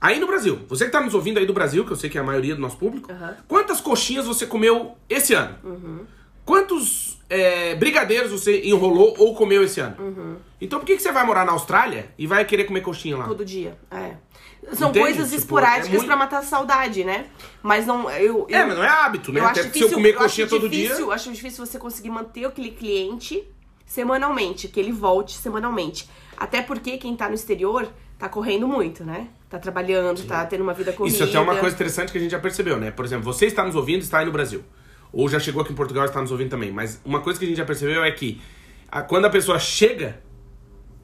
[0.00, 2.18] Aí no Brasil, você que tá nos ouvindo aí do Brasil, que eu sei que
[2.18, 3.34] é a maioria do nosso público, Uhum.
[3.48, 6.06] quantas coxinhas você comeu esse ano?
[6.44, 9.96] Quantos é, brigadeiros você enrolou ou comeu esse ano?
[9.98, 10.36] Uhum.
[10.60, 13.26] Então por que, que você vai morar na Austrália e vai querer comer coxinha lá?
[13.26, 13.76] Todo dia.
[13.90, 14.14] É.
[14.74, 15.04] São Entende?
[15.06, 17.26] coisas Tipo, esporádicas é muito- pra matar a saudade, né?
[17.62, 18.08] Mas não.
[18.10, 19.40] Eu, eu, É, mas não é hábito, né?
[19.40, 21.04] eu Até acho porque se eu difícil, comer eu acho coxinha todo difícil, dia.
[21.04, 23.44] Eu acho difícil você conseguir manter aquele cliente
[23.84, 26.08] semanalmente, que ele volte semanalmente.
[26.36, 29.28] Até porque quem tá no exterior tá correndo muito, né?
[29.48, 31.14] Tá trabalhando, tá tendo uma vida corrida.
[31.14, 32.90] Isso até é uma coisa interessante que a gente já percebeu, né?
[32.90, 34.64] Por exemplo, você está nos ouvindo, está aí no Brasil.
[35.12, 36.72] Ou já chegou aqui em Portugal e está nos ouvindo também.
[36.72, 38.40] Mas uma coisa que a gente já percebeu é que
[38.90, 40.20] a- quando a pessoa chega,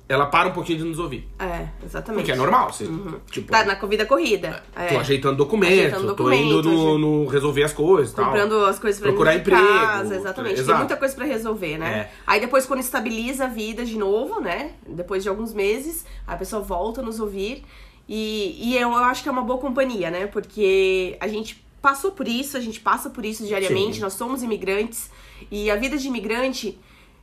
[0.08, 1.26] ela para um pouquinho de nos ouvir.
[1.38, 2.22] É, exatamente.
[2.22, 2.72] Porque é normal.
[2.72, 2.86] Você,
[3.30, 4.60] tipo, Tá na vida corrida.
[4.74, 4.88] É.
[4.88, 8.24] tô ajeitando documento, Ajeitando tô indo no, no resolver as coisas tal.
[8.26, 9.62] Comprando as coisas pra Procurar emprego.
[9.66, 10.54] casa, exatamente.
[10.54, 10.66] Exato.
[10.68, 11.90] Tem muita coisa pra resolver, né?
[11.92, 12.10] É.
[12.26, 14.72] Aí depois, quando estabiliza a vida de novo, né?
[14.86, 17.62] Depois de alguns meses, a pessoa volta a nos ouvir.
[18.08, 20.26] E, e eu, eu acho que é uma boa companhia, né?
[20.26, 24.00] Porque a gente passou por isso, a gente passa por isso diariamente, Sim.
[24.00, 25.10] nós somos imigrantes.
[25.50, 26.78] E a vida de imigrante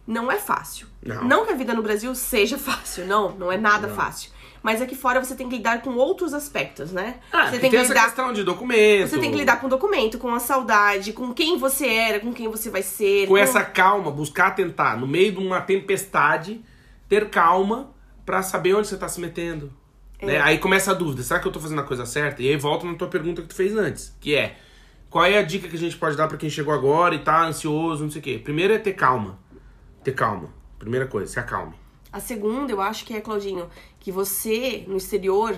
[0.05, 0.87] não é fácil.
[1.01, 1.45] Não.
[1.45, 3.95] que a vida no Brasil seja fácil, não, não é nada Não.
[3.95, 4.31] fácil.
[4.61, 7.19] Mas aqui fora você tem que lidar com outros aspectos, né?
[7.31, 9.07] Ah, você tem, tem que essa lidar questão de documento.
[9.09, 12.33] você tem que lidar com o documento, com a saudade, com quem você era, com
[12.33, 13.27] quem você vai ser.
[13.27, 16.61] com essa calma, buscar tentar, no meio de uma tempestade,
[17.07, 17.91] ter calma
[18.25, 19.71] pra saber onde você tá se metendo.
[20.19, 20.25] É.
[20.25, 20.39] Né?
[20.41, 22.41] Aí começa a dúvida, será que eu tô fazendo a coisa certa?
[22.41, 24.57] E aí volta na tua pergunta que tu fez antes, que é,
[25.09, 27.45] qual é a dica que a gente pode dar pra quem chegou agora e tá
[27.45, 28.41] ansioso, não sei o quê?
[28.43, 29.39] Primeiro é ter calma.
[30.03, 30.49] Ter calma.
[30.77, 31.73] Primeira coisa, se acalme.
[32.11, 33.67] A segunda, eu acho que é, Claudinho,
[33.99, 35.55] que você, no exterior,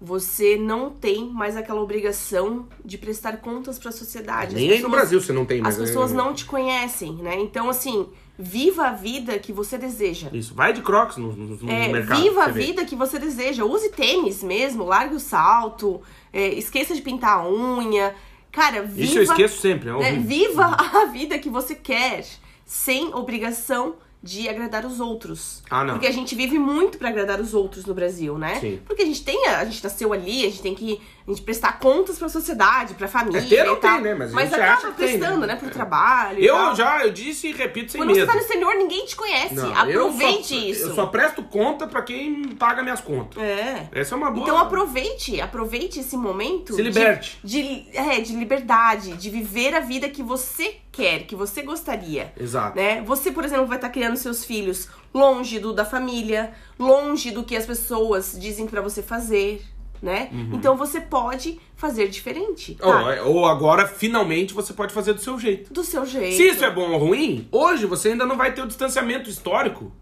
[0.00, 4.48] você não tem mais aquela obrigação de prestar contas pra sociedade.
[4.48, 5.74] As Nem aí no pessoas- Brasil você não tem mais.
[5.78, 6.16] As pessoas né?
[6.18, 7.36] não te conhecem, né?
[7.38, 10.28] Então, assim, viva a vida que você deseja.
[10.32, 12.20] Isso, vai de crocs no, no, no É, mercado.
[12.20, 13.64] viva a vida que você deseja.
[13.64, 16.00] Use tênis mesmo, largue o salto,
[16.32, 18.14] é, esqueça de pintar a unha.
[18.50, 19.02] Cara, viva.
[19.02, 22.24] Isso eu esqueço sempre, é né, viva a vida que você quer,
[22.64, 25.62] sem obrigação de agradar os outros.
[25.68, 25.94] Ah, não.
[25.94, 28.60] Porque a gente vive muito pra agradar os outros no Brasil, né?
[28.60, 28.78] Sim.
[28.86, 31.42] Porque a gente tem, a, a gente nasceu ali, a gente tem que a gente
[31.42, 33.76] prestar contas pra sociedade, pra família É, ter tal.
[33.76, 34.14] tem, né?
[34.14, 35.46] Mas a gente acaba que tem, prestando, né?
[35.48, 36.38] né, pro trabalho.
[36.40, 36.74] Eu tal.
[36.76, 38.20] já, eu disse e repito sem Quando medo.
[38.20, 39.54] você tá no exterior, ninguém te conhece.
[39.54, 40.82] Não, Aproveite eu só, isso.
[40.88, 43.42] Eu só presto conta pra quem paga minhas contas.
[43.42, 43.88] É.
[43.92, 44.42] Essa é uma boa.
[44.42, 46.74] Então aproveite, aproveite esse momento.
[46.74, 47.38] Se liberte.
[47.44, 52.32] De, de, é, de liberdade, de viver a vida que você quer, que você gostaria.
[52.38, 52.76] Exato.
[52.76, 53.00] Né?
[53.02, 57.56] Você, por exemplo, vai estar criando seus filhos longe do da família, longe do que
[57.56, 59.62] as pessoas dizem pra você fazer,
[60.02, 60.28] né?
[60.52, 62.76] Então você pode fazer diferente.
[62.82, 63.14] Ou, tá?
[63.14, 65.72] é- ou agora, finalmente, você pode fazer do seu jeito.
[65.72, 66.36] Do seu jeito.
[66.36, 69.92] Se isso é bom ou ruim, hoje você ainda não vai ter o distanciamento histórico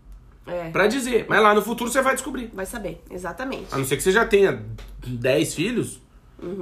[0.47, 1.27] É, pra dizer.
[1.29, 2.51] Mas lá no futuro você vai descobrir.
[2.55, 3.67] vai saber, exatamente.
[3.73, 4.65] A não ser que você já tenha
[5.07, 6.01] 10 filhos,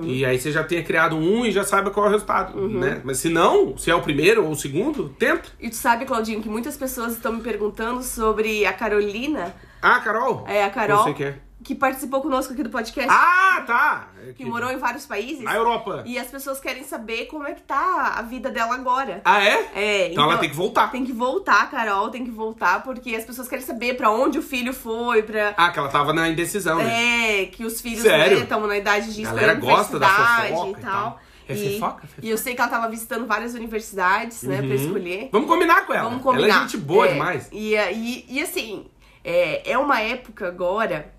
[0.03, 3.01] E aí você já tenha criado um e já saiba qual é o resultado, né?
[3.05, 5.51] Mas se não, se é o primeiro ou o segundo, tenta.
[5.61, 10.45] E tu sabe, Claudinho, que muitas pessoas estão me perguntando sobre a Carolina, Ah, Carol?
[10.49, 11.39] é a Carol, Eu sei que é.
[11.63, 14.09] Que participou conosco aqui do podcast, Ah, tá!
[14.27, 15.43] É que morou em vários países.
[15.43, 16.03] Na Europa.
[16.07, 19.21] E as pessoas querem saber como é que tá a vida dela agora.
[19.25, 19.71] Ah, é?
[19.75, 20.91] É, Então, ela tem que voltar.
[20.93, 24.43] Tem que voltar, Carol, tem que voltar, porque as pessoas querem saber pra onde o
[24.43, 25.53] filho foi, pra.
[25.57, 27.43] Ah, que ela tava na indecisão, né?
[27.43, 30.69] É, que os filhos estão na idade de A escolher galera gosta da universidade fofoca
[30.69, 30.93] e e tal.
[31.11, 31.21] tal.
[31.49, 32.07] É fofoca?
[32.07, 35.29] É E eu sei que ela tava visitando várias universidades, né, pra escolher.
[35.33, 36.05] Vamos combinar com ela.
[36.09, 36.47] Vamos combinar.
[36.49, 37.49] Ela é gente boa É, demais.
[37.51, 38.87] E, e, e assim,
[39.25, 41.13] é, é uma época agora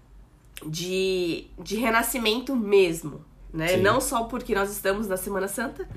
[0.66, 3.24] de, de renascimento mesmo.
[3.52, 3.70] Né?
[3.70, 3.76] Sim.
[3.78, 3.82] Uhum.
[3.82, 5.88] Não só porque nós estamos na Semana Santa,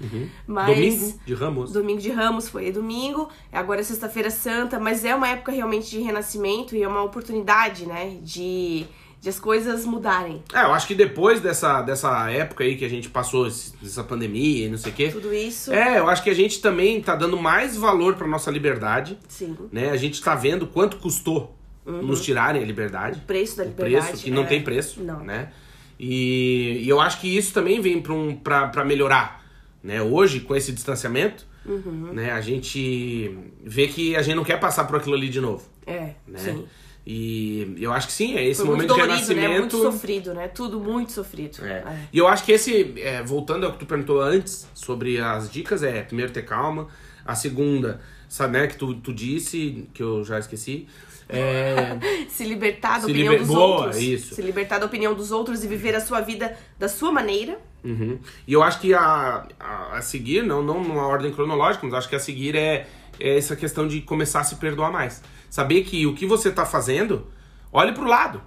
[0.47, 0.75] mas.
[0.75, 1.73] Domingo de Ramos.
[1.73, 6.01] Domingo de Ramos foi domingo, agora é sexta-feira santa, mas é uma época realmente de
[6.01, 8.17] renascimento e é uma oportunidade, né?
[8.23, 8.87] De,
[9.21, 10.43] de as coisas mudarem.
[10.51, 14.03] É, eu acho que depois dessa, dessa época aí que a gente passou, esse- essa
[14.03, 15.09] pandemia e não sei o quê.
[15.11, 15.75] Tudo isso.
[15.75, 19.55] É, eu acho que a gente também tá dando mais valor pra nossa liberdade, Sim.
[19.71, 19.91] né?
[19.91, 21.55] A gente tá vendo quanto custou
[21.85, 23.19] nos tirarem a liberdade.
[23.19, 24.07] O preço da O liberdade.
[24.09, 25.25] preço, que não é- tem preço, Não.
[25.25, 25.51] né?
[25.99, 29.45] E, e eu acho que isso também vem pra, um, pra, pra melhorar,
[29.83, 30.03] né?
[30.03, 32.11] Hoje, com esse distanciamento, Uhum.
[32.13, 32.33] né?
[32.33, 36.15] A gente vê que a gente não quer passar por aquilo ali de novo, É,
[36.27, 36.39] né?
[36.39, 36.65] sim.
[37.05, 39.43] E eu acho que sim, é esse Foi muito momento de dolorido, né?
[39.43, 39.77] renascimento...
[39.77, 40.47] Muito sofrido, né?
[40.49, 41.65] Tudo muito sofrido.
[41.65, 41.69] É.
[41.69, 41.99] É.
[42.13, 45.83] E eu acho que esse, é, voltando ao que tu perguntou antes sobre as dicas,
[45.83, 46.87] é primeiro ter calma.
[47.25, 48.01] A segunda,
[48.49, 50.87] né, que tu, tu disse, que eu já esqueci.
[51.29, 51.97] É,
[52.29, 53.97] Se libertar da Se opinião liber- dos Boa, outros.
[54.03, 54.35] isso.
[54.35, 57.59] Se libertar da opinião dos outros e viver a sua vida da sua maneira.
[57.85, 58.19] uhum.
[58.47, 62.09] E eu acho que a, a, a seguir, não, não numa ordem cronológica, mas acho
[62.09, 62.87] que a seguir é,
[63.21, 65.23] é essa questão de começar a se perdoar mais.
[65.49, 67.27] Saber que o que você tá fazendo,
[67.73, 68.43] olhe pro lado.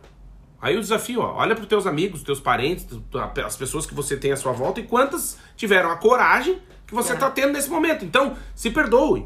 [0.61, 2.87] Aí o desafio, ó, olha pros teus amigos, teus parentes,
[3.45, 7.13] as pessoas que você tem à sua volta e quantas tiveram a coragem que você
[7.13, 7.15] É.
[7.15, 8.03] tá tendo nesse momento.
[8.03, 9.25] Então, se perdoe.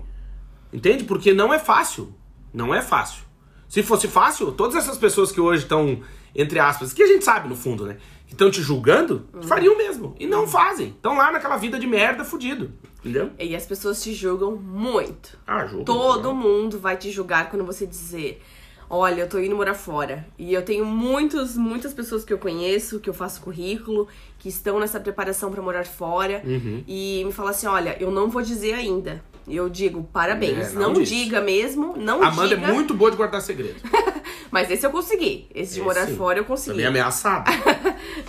[0.72, 1.04] Entende?
[1.04, 2.14] Porque não é fácil.
[2.54, 3.24] Não é fácil.
[3.68, 6.02] Se fosse fácil, todas essas pessoas que hoje estão,
[6.34, 7.98] entre aspas, que a gente sabe no fundo, né?
[8.26, 10.16] Que estão te julgando, fariam mesmo.
[10.20, 10.90] E não fazem.
[10.90, 12.72] Estão lá naquela vida de merda fudido.
[13.00, 13.32] Entendeu?
[13.40, 15.38] E as pessoas te julgam muito.
[15.46, 15.86] Ah, julga.
[15.86, 18.42] Todo mundo vai te julgar quando você dizer:
[18.90, 20.26] Olha, eu tô indo morar fora.
[20.38, 24.08] E eu tenho muitos, muitas pessoas que eu conheço, que eu faço currículo,
[24.40, 26.42] que estão nessa preparação pra morar fora.
[26.44, 26.84] Uhum.
[26.88, 29.24] E me falam assim: Olha, eu não vou dizer ainda.
[29.48, 30.72] E eu digo: Parabéns.
[30.72, 32.68] É, não não diga mesmo, não Amanda diga.
[32.68, 33.80] é muito boa de guardar segredo.
[34.50, 35.48] Mas esse eu consegui.
[35.54, 36.16] Esse de Esse morar sim.
[36.16, 36.72] fora eu consegui.
[36.78, 37.50] Também ameaçado.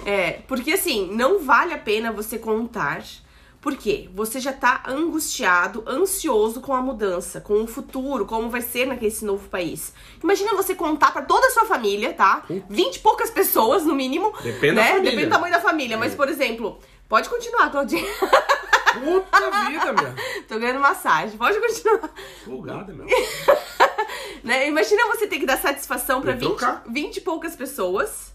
[0.05, 3.05] É, porque assim, não vale a pena você contar.
[3.61, 4.09] Por quê?
[4.15, 9.15] Você já tá angustiado, ansioso com a mudança, com o futuro, como vai ser naquele
[9.23, 9.93] novo país.
[10.23, 12.43] Imagina você contar pra toda a sua família, tá?
[12.71, 14.33] Vinte e poucas pessoas, no mínimo.
[14.43, 14.89] Depende da né?
[14.89, 15.11] família.
[15.11, 15.99] Depende do tamanho da família.
[15.99, 18.11] Mas, por exemplo, pode continuar, Claudinha.
[18.95, 20.15] Puta vida, meu.
[20.49, 21.37] Tô ganhando massagem.
[21.37, 22.11] Pode continuar.
[22.45, 23.07] Folgada, meu.
[24.43, 24.69] Né?
[24.69, 26.83] Imagina você ter que dar satisfação pra que 20, trocar.
[26.89, 28.35] 20 e poucas pessoas.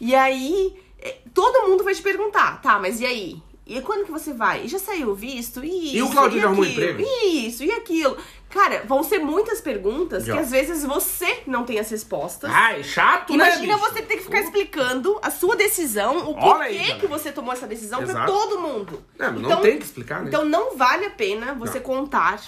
[0.00, 3.42] E aí, é, todo mundo vai te perguntar, tá, mas e aí?
[3.66, 4.64] E quando que você vai?
[4.64, 5.64] E já saiu o visto?
[5.64, 7.02] E, E o isso, Claudinho já arrumou emprego?
[7.24, 8.16] Isso, e aquilo.
[8.50, 10.34] Cara, vão ser muitas perguntas Já.
[10.34, 12.50] que às vezes você não tem as respostas.
[12.52, 13.78] Ai, chato, Imagina né, bicho?
[13.94, 16.98] você ter que ficar explicando a sua decisão, o Olha aí, porquê galera.
[17.00, 18.30] que você tomou essa decisão pra Exato.
[18.32, 19.02] todo mundo.
[19.18, 20.28] É, mas não tem que explicar, né?
[20.28, 21.86] Então não vale a pena você Não.
[21.86, 22.40] contar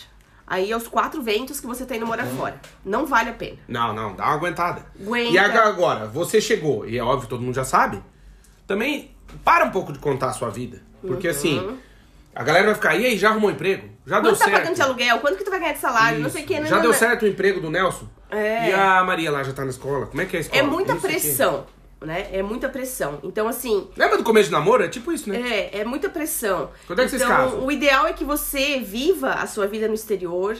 [0.46, 2.60] aí aos quatro ventos que você tá indo morar fora.
[2.84, 3.56] Não vale a pena.
[3.66, 4.86] Não, não, dá uma aguentada.
[5.00, 5.30] Aguenta.
[5.30, 8.00] E aga- agora, você chegou, e é óbvio, todo mundo já sabe,
[8.66, 9.10] também
[9.44, 10.85] para um pouco de contar a sua vida.
[11.06, 11.78] Porque assim,
[12.34, 13.88] a galera vai ficar, e aí, já arrumou emprego?
[14.06, 14.58] Já deu Quanto tá certo?
[14.58, 15.18] pagando de aluguel?
[15.20, 16.18] Quanto que tu vai ganhar de salário?
[16.20, 16.54] Não sei o que.
[16.54, 16.66] Isso.
[16.66, 18.06] Já deu certo o emprego do Nelson?
[18.30, 18.70] É.
[18.70, 20.06] E a Maria lá já tá na escola?
[20.06, 20.60] Como é que é a escola?
[20.60, 21.20] É muita Não sei o quê.
[21.20, 21.66] pressão,
[22.04, 22.26] né?
[22.32, 23.20] É muita pressão.
[23.22, 24.84] Então, assim, Lembra do começo de namoro?
[24.84, 25.40] É tipo isso, né?
[25.40, 26.70] é, é muita pressão.
[26.86, 27.64] Quando é que vocês então, casam?
[27.64, 30.56] o ideal é que você viva a sua vida no exterior.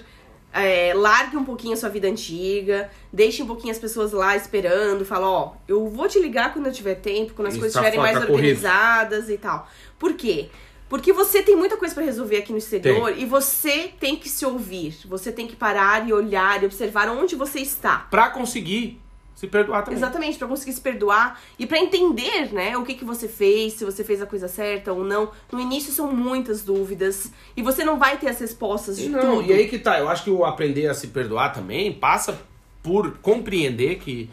[0.52, 5.04] É, largue um pouquinho a sua vida antiga, deixe um pouquinho as pessoas lá esperando,
[5.04, 7.80] fala, ó, eu vou te ligar quando eu tiver tempo, quando as Isso, coisas tá
[7.80, 8.56] estiverem fora, mais tá corrido.
[8.56, 9.68] organizadas e tal.
[9.98, 10.48] Por quê?
[10.88, 14.46] Porque você tem muita coisa pra resolver aqui no exterior e você tem que se
[14.46, 14.96] ouvir.
[15.06, 18.06] Você tem que parar e olhar e observar onde você está.
[18.08, 19.00] Pra conseguir
[19.36, 19.98] se perdoar também.
[19.98, 23.84] Exatamente, pra conseguir se perdoar e pra entender, né, o que que você fez, se
[23.84, 25.30] você fez a coisa certa ou não.
[25.52, 29.50] No início são muitas dúvidas e você não vai ter as respostas de Não, tudo.
[29.50, 32.40] e aí que tá, eu acho que o aprender a se perdoar também passa
[32.82, 34.30] por compreender que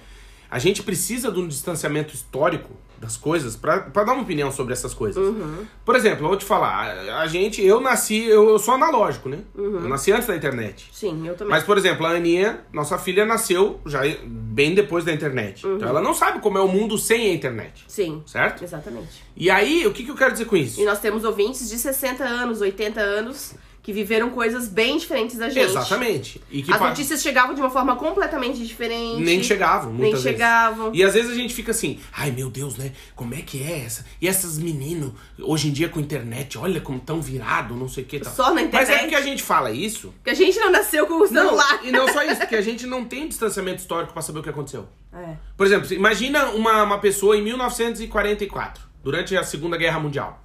[0.49, 2.69] a gente precisa de um distanciamento histórico
[3.03, 5.21] das coisas pra dar uma opinião sobre essas coisas.
[5.21, 5.65] Uhum.
[5.83, 6.89] Por exemplo, eu vou te falar,
[7.19, 9.39] a gente, eu nasci, eu, eu sou analógico, né?
[9.53, 9.81] Uhum.
[9.81, 10.89] Eu nasci antes da internet.
[10.91, 11.51] Sim, eu também.
[11.51, 15.67] Mas, por exemplo, a Aninha, nossa filha, nasceu já bem depois da internet.
[15.67, 15.75] Uhum.
[15.75, 17.83] Então ela não sabe como é o mundo sem a internet.
[17.87, 18.23] Sim.
[18.25, 18.63] Certo?
[18.63, 19.23] Exatamente.
[19.35, 20.79] E aí, o que, que eu quero dizer com isso?
[20.79, 25.49] E nós temos ouvintes de 60 anos, 80 anos, que viveram coisas bem diferentes da
[25.49, 25.65] gente.
[25.65, 26.41] Exatamente.
[26.49, 29.21] E que As fa- notícias chegavam de uma forma completamente diferente.
[29.21, 30.37] nem chegavam, Nem muitas vezes.
[30.37, 30.91] chegavam.
[30.95, 32.93] E às vezes a gente fica assim, ai meu Deus, né?
[33.13, 34.05] Como é que é essa?
[34.21, 38.07] E essas meninos, hoje em dia com internet, olha como tão virado, não sei o
[38.07, 38.33] que tal.
[38.33, 38.99] Só na Mas é internet?
[39.01, 40.13] porque a gente fala isso.
[40.15, 41.81] Porque a gente não nasceu com o Não, celular.
[41.83, 44.49] e não só isso, porque a gente não tem distanciamento histórico pra saber o que
[44.49, 44.87] aconteceu.
[45.11, 45.35] É.
[45.57, 50.41] Por exemplo, imagina uma, uma pessoa em 1944, durante a Segunda Guerra Mundial.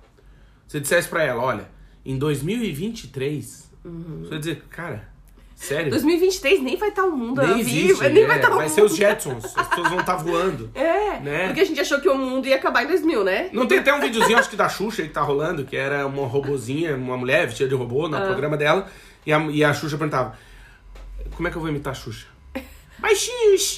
[0.67, 1.71] Você dissesse pra ela, olha,
[2.05, 4.21] em 2023, Uhum.
[4.23, 5.09] você vai dizer, cara,
[5.55, 5.91] sério?
[5.91, 8.65] 2023 nem vai estar o mundo Nem vivo, existe, nem é, vai estar o vai
[8.67, 8.75] mundo.
[8.75, 10.71] ser os Jetsons, as pessoas vão estar voando.
[10.75, 11.47] É, né?
[11.47, 13.49] porque a gente achou que o mundo ia acabar em 2000, né?
[13.53, 16.27] Não tem até um videozinho, acho que da Xuxa que tá rolando, que era uma
[16.27, 18.09] robozinha, uma mulher vestida de robô Ah.
[18.09, 18.89] no programa dela,
[19.27, 20.39] e a, e a Xuxa perguntava,
[21.35, 22.27] como é que eu vou imitar a Xuxa?
[22.99, 23.77] Baixinhos,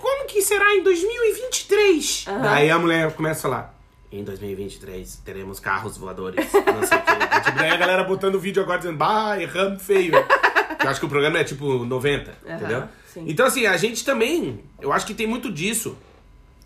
[0.00, 2.24] como que será em 2023?
[2.42, 3.79] Daí a mulher começa a falar,
[4.12, 7.40] em 2023 teremos carros voadores, não sei o que.
[7.44, 10.14] Tipo, daí a galera botando vídeo agora dizendo, bah, erramos feio.
[10.14, 12.84] Eu acho que o programa é tipo 90, Aham, entendeu?
[13.06, 13.24] sim.
[13.28, 15.96] Então assim, a gente também, eu acho que tem muito disso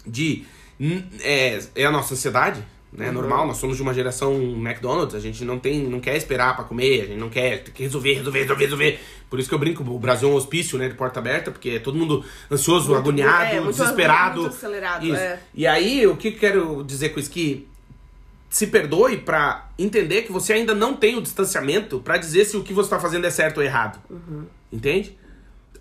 [0.07, 0.45] de
[1.23, 2.65] é, é a nossa ansiedade,
[2.97, 3.07] né?
[3.07, 3.15] É Uhum.
[3.15, 6.65] normal, nós somos de uma geração McDonald's, a gente não tem, não quer esperar pra
[6.65, 9.01] comer, a gente não quer, tem que resolver, resolver, resolver, resolver.
[9.29, 11.71] Por isso que eu brinco, o Brasil é um hospício, né, de porta aberta, porque
[11.71, 14.43] é todo mundo ansioso, Muito- agoniado, é, muito- desesperado.
[14.43, 15.17] muito acelerado, Isso.
[15.17, 15.41] é.
[15.55, 17.67] E aí, o que eu quero dizer com isso que
[18.49, 22.63] se perdoe pra entender que você ainda não tem o distanciamento pra dizer se o
[22.63, 23.99] que você tá fazendo é certo ou errado.
[24.73, 25.19] Entende?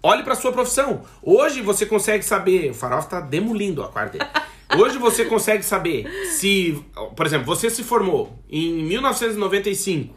[0.02, 1.04] Olhe pra sua profissão.
[1.22, 2.72] Hoje você consegue saber.
[2.72, 4.30] O Farofa tá demolindo a quarta dele.
[4.80, 6.84] Hoje você consegue saber se.
[7.16, 10.16] Por exemplo, você se formou em 1995.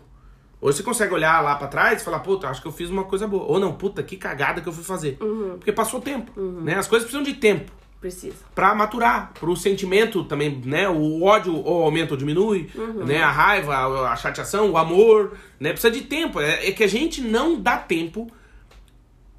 [0.61, 3.05] Hoje você consegue olhar lá pra trás e falar, puta, acho que eu fiz uma
[3.05, 3.45] coisa boa.
[3.45, 5.19] Ou não, puta, que cagada que eu fui fazer.
[5.57, 6.33] Porque passou tempo.
[6.41, 6.75] Né?
[6.75, 8.37] As coisas precisam de tempo Precisa.
[8.55, 10.89] pra maturar, pro sentimento também, né?
[10.89, 12.71] O ódio ou aumenta ou diminui,
[13.05, 13.23] né?
[13.23, 13.75] A raiva,
[14.09, 15.73] a chateação, o amor, né?
[15.73, 16.41] Precisa de tempo.
[16.41, 18.31] É, é que a gente não dá tempo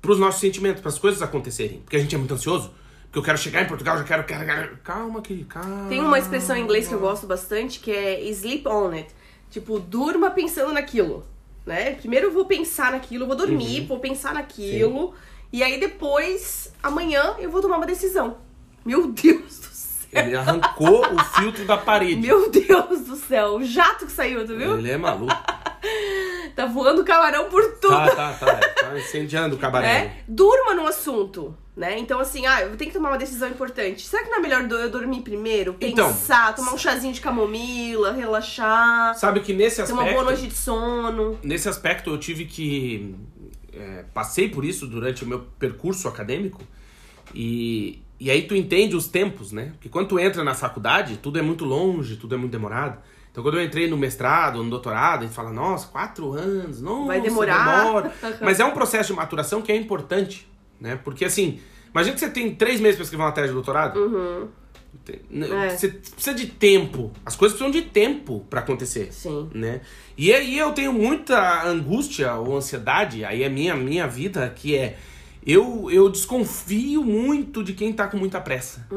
[0.02, 1.80] pros nossos sentimentos, pras coisas acontecerem.
[1.80, 2.72] Porque a gente é muito ansioso.
[3.18, 4.78] Porque eu quero chegar em Portugal, já quero, quero, quero.
[4.84, 5.90] Calma, querido, calma.
[5.90, 9.08] Tem uma expressão em inglês que eu gosto bastante que é sleep on it.
[9.50, 11.26] Tipo, durma pensando naquilo,
[11.66, 11.96] né?
[11.96, 13.88] Primeiro eu vou pensar naquilo, vou dormir, Uhum.
[13.88, 15.16] vou pensar naquilo.
[15.52, 18.38] E aí depois, amanhã, eu vou tomar uma decisão.
[18.86, 20.24] Meu Deus do céu.
[20.24, 22.22] Ele arrancou o filtro da parede.
[22.22, 23.56] Meu Deus do céu.
[23.56, 24.78] O jato que saiu, tu viu?
[24.78, 25.34] Ele é maluco.
[26.56, 27.94] Tá voando camarão por tudo.
[27.94, 28.56] Tá, tá, tá.
[28.56, 29.88] Tá incendiando o cabaré.
[29.88, 30.18] né?
[30.28, 32.00] Durma no assunto, né?
[32.00, 34.08] Então, assim, ah, eu tenho que tomar uma decisão importante.
[34.08, 35.76] Será que não é melhor eu dormir primeiro?
[35.80, 40.02] Então, Pensar, tomar um chazinho de camomila, relaxar, Sabe que nesse ter aspecto.
[40.02, 41.38] uma boa noite de sono.
[41.44, 43.14] nesse aspecto eu tive que
[43.72, 46.64] é, passei por isso durante o meu percurso acadêmico
[47.36, 49.72] e, e aí tu entende os tempos, né?
[49.74, 52.98] Porque quando tu entra na faculdade, tudo é muito longe, tudo é muito demorado.
[53.38, 57.06] Então quando eu entrei no mestrado, no doutorado, a gente fala, nossa, quatro anos, nossa,
[57.06, 57.84] Vai demorar.
[57.86, 58.14] demora.
[58.42, 60.50] Mas é um processo de maturação que é importante,
[60.82, 61.00] né?
[61.04, 61.60] Porque assim,
[61.92, 64.50] imagina que você tem três meses para escrever uma tese de doutorado.
[65.06, 65.70] Tem- né, É.
[65.70, 67.12] Você precisa de tempo.
[67.24, 69.52] As coisas precisam de tempo para acontecer Sim.
[69.54, 69.82] né?
[70.18, 74.98] E aí eu tenho muita angústia ou ansiedade, aí é minha minha vida que é
[75.46, 78.88] eu eu desconfio muito de quem tá com muita pressa.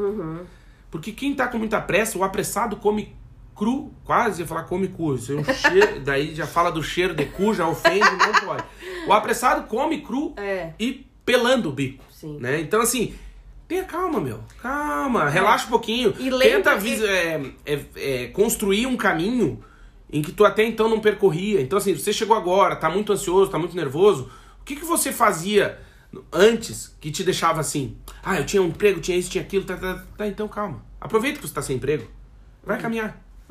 [0.89, 3.20] Porque quem tá com muita pressa, o apressado come
[3.55, 7.13] cru, quase ia falar come cu, isso é um cheiro, daí já fala do cheiro
[7.13, 8.63] de cu, já ofende, não pode.
[9.07, 10.73] O apressado come cru É.
[10.79, 12.37] e pelando o bico, Sim.
[12.39, 12.59] né?
[12.61, 13.13] Então assim,
[13.67, 14.39] tenha calma, meu.
[14.61, 16.13] Calma, relaxa um pouquinho.
[16.19, 19.63] E Tenta que- é, é, é, construir um caminho
[20.11, 21.61] em que tu até então não percorria.
[21.61, 24.29] Então, assim, você chegou agora, tá muito ansioso, tá muito nervoso.
[24.59, 25.79] O que, que você fazia
[26.33, 27.95] antes que te deixava assim?
[28.21, 30.83] Ah, eu tinha um emprego, tinha isso, tinha aquilo, tá, tá, tá então calma.
[30.99, 32.07] Aproveita que você tá sem emprego.
[32.63, 32.77] Vai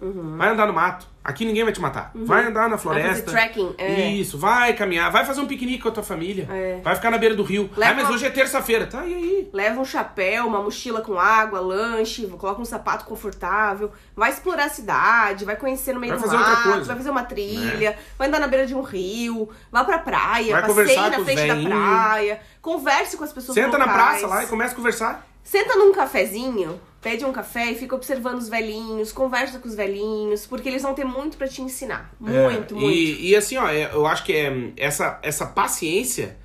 [0.01, 0.37] Uhum.
[0.39, 1.07] Vai andar no mato.
[1.23, 2.11] Aqui ninguém vai te matar.
[2.15, 3.31] Vai andar na floresta.
[3.31, 4.09] trekking, é.
[4.13, 5.13] Isso, vai caminhar.
[5.13, 6.49] Vai fazer um piquenique com a tua família.
[6.51, 6.81] É.
[6.83, 7.69] Vai ficar na beira do rio.
[7.77, 8.87] Leva ah, mas uma- hoje é terça-feira.
[8.87, 9.51] Tá, e aí?
[9.53, 14.69] Leva um chapéu, uma mochila com água, lanche, coloca um sapato confortável, vai explorar a
[14.71, 18.41] cidade, vai conhecer no meio Vai do fazer mato, vai fazer uma trilha, vai andar
[18.41, 22.41] na beira de um rio, vá pra praia, Vai passeie conversar na frente da praia,
[22.63, 24.21] converse com as pessoas Senta na locais.
[24.21, 25.30] praça lá e começa a conversar.
[25.43, 30.47] Senta num cafezinho, pede um café e fica observando os velhinhos, conversa com os velhinhos,
[30.47, 32.15] porque eles vão ter muito pra te ensinar.
[32.21, 32.81] Muito, É, muito.
[32.81, 36.37] E, e assim, ó, é, eu acho que é, essa, essa paciência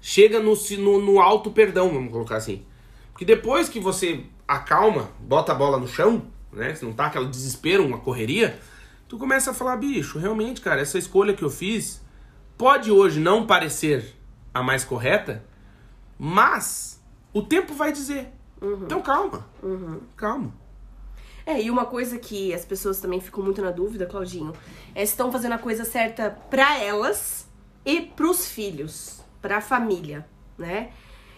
[0.00, 2.64] chega no, no, no alto perdão, vamos colocar assim.
[3.12, 6.74] Porque depois que você acalma, bota a bola no chão, né?
[6.74, 8.58] Se não tá aquele desespero, uma correria,
[9.08, 12.02] tu começa a falar, bicho, realmente, cara, essa escolha que eu fiz
[12.56, 14.14] pode hoje não parecer
[14.52, 15.44] a mais correta,
[16.18, 17.02] mas
[17.32, 18.28] o tempo vai dizer.
[18.84, 19.46] Então calma.
[20.16, 20.52] Calma.
[21.46, 24.52] É, e uma coisa que as pessoas também ficam muito na dúvida, Claudinho,
[24.94, 27.46] é se estão fazendo a coisa certa pra elas
[27.84, 30.90] e pros filhos, pra família, né?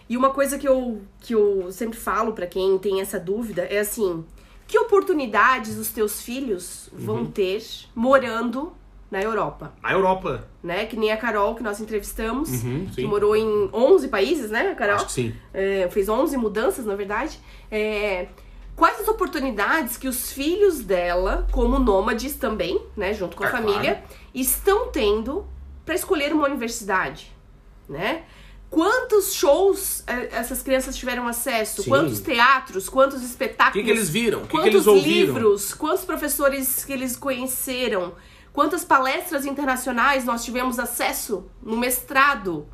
[0.09, 3.79] E uma coisa que eu, que eu sempre falo pra quem tem essa dúvida é
[3.79, 4.25] assim:
[4.65, 7.61] que oportunidades os teus filhos vão ter
[7.93, 8.73] morando
[9.09, 9.73] na Europa?
[9.81, 10.47] A Europa.
[10.61, 10.85] Né?
[10.85, 14.95] Que nem a Carol que nós entrevistamos, Uhum, que morou em 11 países, né, Carol?
[14.95, 15.35] Acho que sim.
[15.53, 17.39] É, fez 11 mudanças, na verdade.
[17.71, 18.27] É,
[18.75, 23.51] quais as oportunidades que os filhos dela, como nômades também, né, junto com a É,
[23.51, 24.03] família,
[24.35, 25.45] estão tendo
[25.85, 27.31] para escolher uma universidade,
[27.87, 28.23] né?
[28.69, 31.83] Quantos shows eh, essas crianças tiveram acesso?
[31.83, 31.89] Sim.
[31.89, 32.89] Quantos teatros?
[32.89, 33.69] Quantos espetáculos?
[33.69, 34.39] O que que eles viram?
[34.39, 35.09] O que que Quantos eles ouviram?
[35.35, 35.73] livros?
[35.73, 38.13] Quantos professores que eles conheceram?
[38.57, 42.65] Quantas palestras internacionais nós tivemos acesso no mestrado,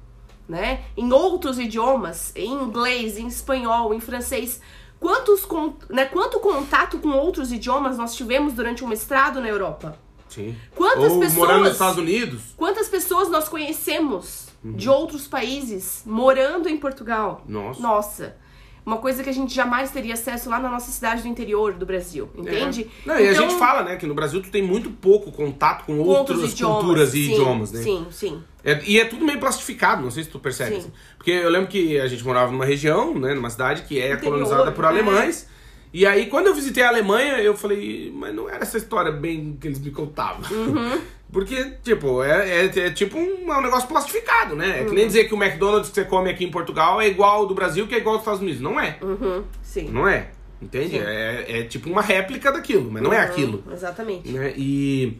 [0.48, 0.86] né?
[0.96, 4.62] Em outros idiomas, em inglês, em espanhol, em francês.
[4.98, 5.46] Quantos,
[5.90, 10.00] né, quanto contato com outros idiomas nós tivemos durante o mestrado na Europa?
[10.30, 10.56] Sim.
[10.74, 12.42] Quantas Ou pessoas- morando nos Estados Unidos.
[12.56, 14.78] Quantas pessoas nós conhecemos Uhum.
[14.78, 17.44] de outros países morando em Portugal?
[17.46, 17.82] Nossa.
[17.82, 18.38] Nossa.
[18.86, 21.86] Uma coisa que a gente jamais teria acesso lá na nossa cidade do interior do
[21.86, 22.90] Brasil, entende?
[23.06, 23.08] É.
[23.08, 25.86] Não, e a Então, gente fala, né, que no Brasil tu tem muito pouco contato
[25.86, 27.82] com com outras culturas e sim, idiomas, né?
[27.82, 28.44] Sim, sim.
[28.64, 30.72] É- e é tudo meio plastificado, não sei se tu percebe.
[30.72, 30.78] Sim.
[30.80, 30.92] assim.
[31.18, 34.32] Porque eu lembro que a gente morava numa região, né, numa cidade que é Interior,
[34.32, 35.53] colonizada por é.
[35.94, 39.56] E aí, quando eu visitei a Alemanha, eu falei, mas não era essa história bem
[39.62, 40.42] que eles me contavam.
[40.52, 41.00] Uhum.
[41.32, 44.82] Porque, tipo, é, é- é tipo um, é um negócio plastificado, né?
[44.82, 44.96] É que Uhum.
[44.96, 47.56] nem dizer que o McDonald's que você come aqui em Portugal é igual ao do
[47.56, 48.62] Brasil, que é igual aos Estados Unidos.
[48.62, 48.98] Não é.
[49.02, 49.90] Uhum, sim.
[49.90, 50.30] Não é.
[50.62, 50.98] Entende?
[50.98, 54.32] É, é tipo uma réplica daquilo, mas não é Uhum, aquilo Exatamente.
[54.32, 54.54] né?
[54.56, 55.18] E,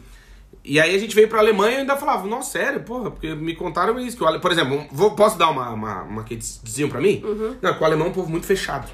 [0.64, 3.56] e aí a gente veio pra Alemanha e ainda falava, nossa, sério, porra, porque me
[3.56, 4.16] contaram isso.
[4.18, 4.40] Que o ale...
[4.40, 7.22] Por exemplo, vou, posso dar uma, uma, uma que diziam pra mim?
[7.24, 7.56] Uhum.
[7.62, 8.90] Não, que o alemão é um povo muito fechado.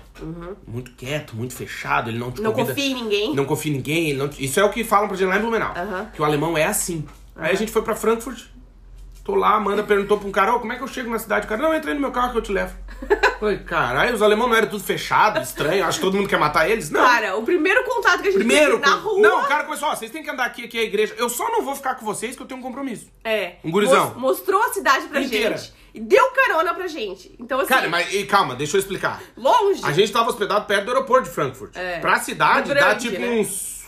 [0.67, 3.36] Muito quieto, muito fechado, ele não te Não convida- confia em ninguém.
[3.36, 4.13] Não confia em ninguém.
[4.13, 5.74] não Isso é o que falam pra gente lá em Blumenau.
[5.76, 6.09] Aham.
[6.13, 7.05] Que o alemão é assim.
[7.36, 8.43] Aí a gente foi pra Frankfurt,
[9.30, 11.19] tô lá, a Amanda perguntou pra um cara, ô, como é que eu chego na
[11.19, 11.45] cidade?
[11.45, 12.73] O cara, não, entra aí no meu carro que eu te levo.
[13.39, 16.69] Falei, caralho, os alemães não eram tudo fechado, estranho, acho que todo mundo quer matar
[16.69, 16.89] eles?
[16.89, 17.01] Não.
[17.01, 19.21] Cara, o primeiro contato que a gente Primeiro, teve na rua.
[19.21, 21.15] não, o cara começou, ó, vocês têm que andar aqui, aqui é a igreja.
[21.17, 23.07] Eu só não vou ficar com vocês que eu tenho um compromisso.
[23.23, 23.53] É.
[23.63, 24.09] Um gurizão.
[24.15, 25.57] Mos- Mostrou a cidade pra Inteira.
[25.57, 25.73] gente.
[25.93, 27.36] E deu carona pra gente.
[27.39, 29.21] Então, assim, Cara, mas e, calma, deixa eu explicar.
[29.36, 29.82] longe.
[29.84, 31.75] A gente tava hospedado perto do aeroporto de Frankfurt.
[31.75, 31.99] É.
[31.99, 33.30] Pra cidade Do dá grande, tipo né?
[33.39, 33.86] uns,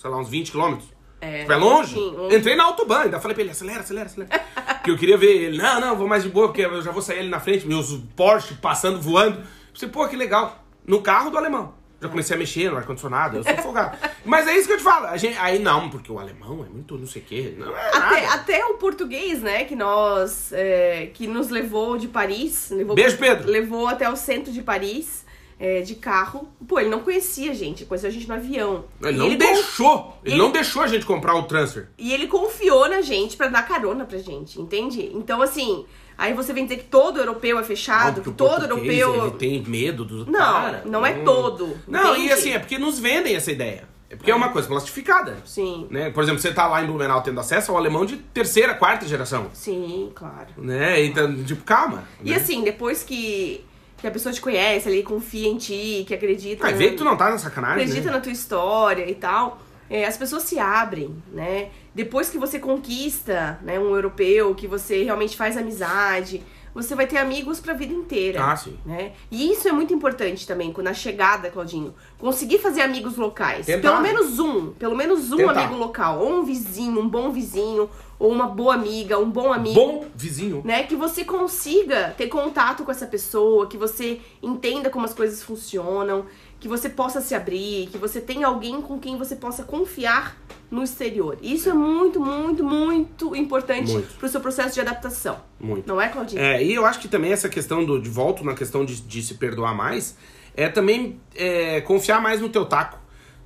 [0.00, 0.88] sei lá, uns 20 quilômetros.
[1.26, 1.94] É, Tipo, é longe.
[1.94, 2.36] sim.
[2.36, 4.30] Entrei na autobahn, ainda falei pra ele, acelera, acelera, acelera.
[4.76, 5.58] porque eu queria ver ele.
[5.58, 7.92] Não, não, vou mais de boa, porque eu já vou sair ali na frente, meus
[8.14, 9.42] Porsche passando, voando.
[9.74, 10.64] Você, pô, que legal.
[10.86, 11.74] No carro do alemão.
[12.00, 13.96] Já comecei a mexer no ar-condicionado, eu sou folgado.
[14.24, 15.06] Mas é isso que eu te falo.
[15.06, 17.54] A gente, aí não, porque o alemão é muito não sei o quê.
[17.56, 20.52] Não é Até, até o português, né, que nós.
[20.52, 22.68] é, que nos levou de Paris.
[22.70, 23.50] Levou, Beijo, Pedro.
[23.50, 25.24] Levou até o centro de Paris
[25.58, 26.48] é, de carro.
[26.68, 28.84] Pô, ele não conhecia a gente, conheceu a gente no avião.
[29.02, 30.18] Ele E não con- deixou.
[30.24, 31.88] Ele, ele- não deixou a gente comprar o transfer.
[31.96, 35.10] E ele confiou na gente pra dar carona pra gente, entende?
[35.14, 35.84] Então, assim,
[36.18, 39.14] aí você vem dizer que todo europeu é fechado, que todo europeu.
[39.26, 40.82] Ele tem medo do Não, cara.
[40.84, 42.28] não é todo, Não, entende?
[42.28, 43.88] e assim, é porque nos vendem essa ideia.
[44.08, 45.36] É porque é uma coisa plastificada.
[45.44, 46.10] Sim, Né?
[46.10, 49.50] Por exemplo, você tá lá em Blumenau tendo acesso ao alemão de terceira, quarta geração.
[49.52, 50.46] sim, claro.
[50.58, 51.02] Né?
[51.04, 52.04] Então, tipo, calma.
[52.22, 52.36] E né?
[52.36, 53.64] assim, depois que,
[54.06, 56.62] que a pessoa te conhece ali, confia em ti, que acredita.
[56.62, 57.82] Vai ver que tu não tá na sacanagem.
[57.82, 58.12] acredita né?
[58.12, 61.70] na tua história e tal, é, as pessoas se abrem, né?
[61.92, 66.42] Depois que você conquista né, um europeu, que você realmente faz amizade,
[66.72, 68.44] você vai ter amigos pra vida inteira.
[68.44, 68.78] Ah, sim.
[68.84, 69.12] Né?
[69.30, 73.66] E isso é muito importante também, quando na chegada, Claudinho, conseguir fazer amigos locais.
[73.66, 73.90] Tentar.
[73.90, 75.52] Pelo menos um, pelo menos um Tentar.
[75.52, 77.88] amigo local, ou um vizinho, um bom vizinho,
[78.18, 80.62] ou uma boa amiga, um bom amigo Bom vizinho.
[80.64, 80.82] né?
[80.84, 86.24] Que você consiga ter contato com essa pessoa, que você entenda como as coisas funcionam,
[86.58, 90.36] que você possa se abrir, que você tenha alguém com quem você possa confiar
[90.70, 91.36] no exterior.
[91.42, 94.16] Isso é muito, muito, muito importante Muito.
[94.16, 95.38] pro seu processo de adaptação.
[95.60, 95.86] Muito.
[95.86, 96.40] Não é, Claudinha?
[96.42, 99.22] É, e eu acho que também essa questão do, de volta na questão de, de
[99.22, 100.16] se perdoar mais,
[100.56, 102.98] é também é, confiar mais no teu taco.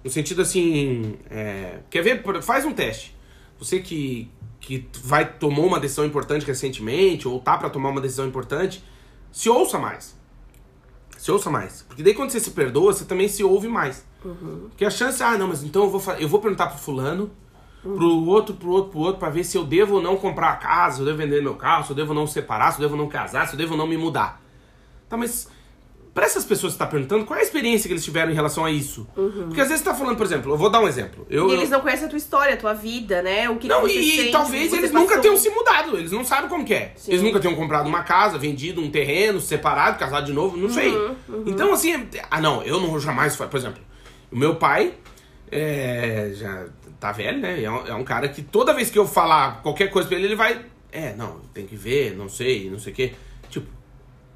[0.03, 2.23] No sentido assim, é, quer ver?
[2.43, 3.15] Faz um teste.
[3.59, 4.31] Você que,
[4.61, 8.85] que vai tomou uma decisão importante recentemente, ou tá pra tomar uma decisão importante,
[9.33, 10.19] se ouça mais.
[11.17, 11.83] Se ouça mais.
[11.83, 14.05] Porque daí quando você se perdoa, você também se ouve mais.
[14.69, 17.31] Porque a chance, ah, não, mas então eu vou, eu vou perguntar pro fulano,
[17.83, 20.57] pro outro, pro outro, pro outro, pra ver se eu devo ou não comprar a
[20.57, 22.83] casa, se eu devo vender meu carro, se eu devo ou não separar, se eu
[22.83, 24.43] devo ou não casar, se eu devo ou não me mudar.
[25.09, 25.49] Tá, mas
[26.13, 28.35] Pra essas pessoas que você tá perguntando, qual é a experiência que eles tiveram em
[28.35, 29.07] relação a isso?
[29.15, 31.25] Porque às vezes você tá falando, por exemplo, eu vou dar um exemplo.
[31.31, 33.49] Eu, E eles não conhecem a tua história, a tua vida, né?
[33.49, 35.23] O que, Não, que e, sente, talvez eles você nunca passou.
[35.23, 36.93] tenham se mudado, eles não sabem como que é.
[36.97, 37.13] Sim.
[37.13, 40.91] Eles nunca tenham comprado uma casa, vendido um terreno, separado, casado de novo, não sei.
[40.91, 41.15] Uhum,
[41.47, 43.81] Então, assim, ah não, eu não jamais, por exemplo,
[44.33, 44.95] o meu pai
[45.51, 46.67] é, já
[46.99, 47.63] tá velho, né?
[47.63, 50.27] É um, é um cara que toda vez que eu falar qualquer coisa pra ele,
[50.27, 53.13] ele vai, é, não, tem que ver, não sei, não sei o quê.
[53.49, 53.67] Tipo,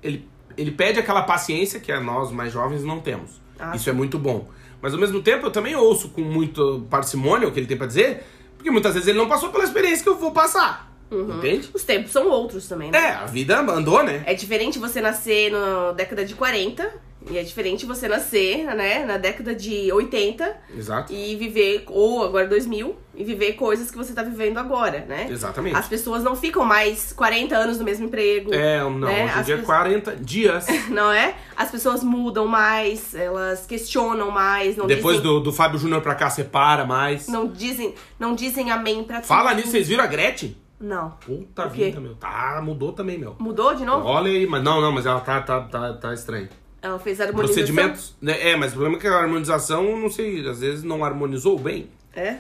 [0.03, 3.41] ele, ele pede aquela paciência que nós mais jovens não temos.
[3.59, 4.49] Ah, Isso é muito bom.
[4.81, 7.87] Mas ao mesmo tempo eu também ouço com muito parcimônia o que ele tem pra
[7.87, 8.25] dizer,
[8.57, 10.93] porque muitas vezes ele não passou pela experiência que eu vou passar.
[11.13, 11.71] Entende?
[11.73, 12.99] Os tempos são outros também, né?
[12.99, 14.25] É, a vida andou, né?
[14.27, 16.93] É diferente você nascer na década de 40
[17.31, 21.13] e é diferente você nascer, né, na década de 80 Exato.
[21.13, 25.27] e viver, ou agora 2000, e viver coisas que você tá vivendo agora, né?
[25.31, 25.77] Exatamente.
[25.77, 28.53] As pessoas não ficam mais 40 anos no mesmo emprego.
[28.53, 29.25] É, não, né?
[29.27, 30.67] hoje em dia é pessoas- 40 dias.
[30.91, 31.35] Não é?
[31.57, 36.29] As pessoas mudam mais, elas questionam mais, Depois dizem, do, do Fábio Júnior pra cá,
[36.29, 37.29] separa mais.
[37.29, 39.27] não dizem, não dizem amém pra tudo.
[39.29, 40.57] Fala nisso, vocês viram a Gretchen?
[40.81, 41.11] Não.
[41.25, 42.15] Puta vida, meu.
[42.17, 43.37] Tá, mudou também, meu.
[43.39, 44.07] Mudou de novo?
[44.07, 46.49] Olha aí, mas não, não, mas ela tá, tá, tá, tá estranha.
[46.85, 47.55] Ela fez a harmonização.
[47.55, 48.15] Procedimentos.
[48.21, 51.59] né, É, mas o problema é que a harmonização, não sei, às vezes não harmonizou
[51.59, 51.89] bem.
[52.15, 52.37] É?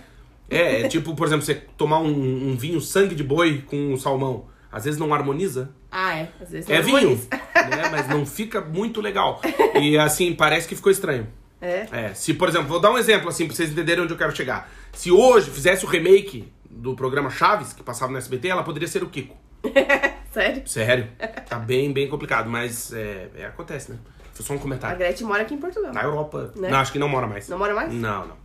[0.50, 4.44] É, é tipo, por exemplo, você tomar um, um vinho sangue de boi com salmão.
[4.70, 5.70] Às vezes não harmoniza.
[5.90, 6.28] Ah, é.
[6.40, 7.16] Às vezes não É vinho,
[7.54, 7.88] né?
[7.90, 9.40] Mas não fica muito legal.
[9.80, 11.26] E assim, parece que ficou estranho.
[11.62, 11.86] É.
[11.90, 14.36] É, se, por exemplo, vou dar um exemplo assim pra vocês entenderem onde eu quero
[14.36, 14.70] chegar.
[14.92, 19.02] Se hoje fizesse o remake do programa Chaves, que passava no SBT, ela poderia ser
[19.02, 19.34] o Kiko.
[20.30, 20.62] Sério?
[20.66, 21.08] Sério.
[21.48, 23.98] Tá bem, bem complicado, mas é, é, acontece, né?
[24.34, 24.98] Foi só um A comentário.
[24.98, 25.92] Gretchen mora aqui em Portugal.
[25.92, 26.52] Na Europa.
[26.56, 26.68] Né?
[26.68, 27.48] Não, acho que não mora mais.
[27.48, 27.92] Não mora mais?
[27.92, 28.36] Não, não.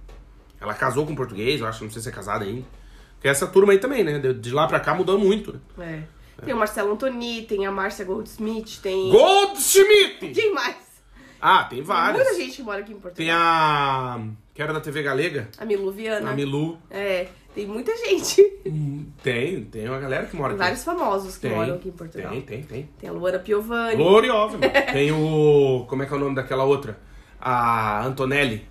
[0.61, 2.65] Ela casou com um português, eu acho, não sei se é casada ainda.
[3.15, 4.19] Porque essa turma aí também, né?
[4.19, 6.05] De, lá pra cá mudou muito, né?
[6.39, 6.45] É.
[6.45, 9.09] Tem o Marcelo Antoni, tem a Márcia Goldsmith, tem.
[9.09, 10.31] Goldschmidt!
[10.33, 10.75] Quem mais?
[11.41, 12.23] Ah, tem Tem várias.
[12.23, 13.15] muita gente que mora aqui em Portugal.
[13.15, 14.19] Tem a.
[14.53, 16.31] que era da TV Galega, A Milu Viana.
[16.31, 16.77] a Milu.
[16.89, 18.41] É, tem muita gente.
[19.23, 20.63] Tem, tem uma galera que mora Tem aqui.
[20.63, 22.31] vários famosos que tem, moram aqui em Portugal.
[22.31, 22.89] Tem, tem, tem.
[22.99, 23.95] Tem a Luana Piovani.
[23.97, 24.69] Gloriosa, meu.
[24.93, 25.85] Tem o.
[25.89, 26.97] Como é que é o nome daquela outra?
[27.41, 28.65] A Antonelli.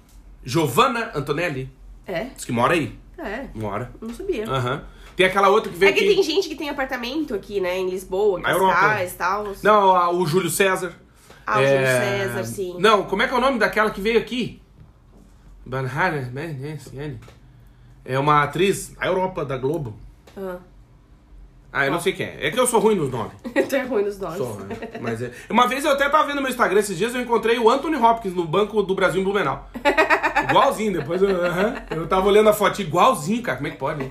[0.45, 1.71] Giovanna Antonelli.
[2.07, 2.99] É, Diz que mora aí.
[3.19, 3.49] é.
[3.55, 3.91] Mora.
[4.01, 4.45] Não sabia.
[4.49, 4.85] Aham.
[5.16, 6.14] Tem aquela outra que veio É que aqui.
[6.14, 7.77] tem gente que tem apartamento aqui, né?
[7.77, 8.43] Em Lisboa, em.
[8.45, 9.53] Cascais e tal.
[9.62, 10.95] Não, o Júlio César.
[11.51, 12.76] Ah, o Júlio César, sim.
[12.78, 14.61] Não, como é que é o nome daquela que veio aqui?
[15.64, 16.78] Banhara, né?
[18.05, 19.96] É uma atriz da Europa, da Globo.
[20.36, 20.59] Ah.
[21.72, 22.46] Ah, eu não sei quem é.
[22.46, 23.32] É que eu sou ruim nos nomes.
[23.68, 24.38] Tu é ruim nos nomes.
[24.38, 24.76] Sou, né?
[25.01, 25.30] Mas é...
[25.49, 27.96] Uma vez eu até tava vendo no meu Instagram esses dias, eu encontrei o Anthony
[27.96, 29.70] Hopkins no Banco do Brasil em Blumenau.
[30.49, 31.74] Igualzinho, depois eu, aham.
[31.90, 33.57] eu tava olhando a foto igualzinho, cara.
[33.57, 34.11] Como é que pode, né?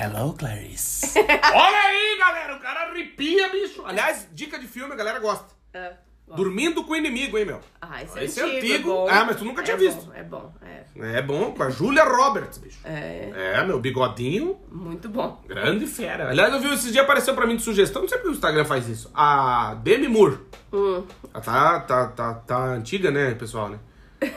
[0.00, 1.18] Hello, Clarice.
[1.20, 3.82] Olha aí, galera, o cara arrepia, bicho.
[3.84, 5.61] Aliás, dica de filme, a galera gosta.
[5.74, 5.90] Ah,
[6.26, 6.34] bom.
[6.36, 7.60] Dormindo com o inimigo, hein, meu?
[7.80, 9.08] Ah, esse, Esse é é antigo.
[9.08, 9.12] é.
[9.12, 10.06] Ah, mas tu nunca tinha É visto.
[10.06, 10.82] bom, é bom, é.
[11.18, 12.78] É bom, com a Julia Roberts, bicho.
[12.84, 15.40] É, É, meu bigodinho, muito bom.
[15.46, 16.28] grande fera.
[16.28, 18.64] Aliás, eu vi esses dias apareceu pra mim de sugestão, não sei porque o Instagram
[18.64, 19.10] faz isso.
[19.14, 20.38] A Demi Moore.
[20.72, 21.02] Hum.
[21.34, 23.78] Ela tá, tá, tá, tá antiga, né, pessoal, né?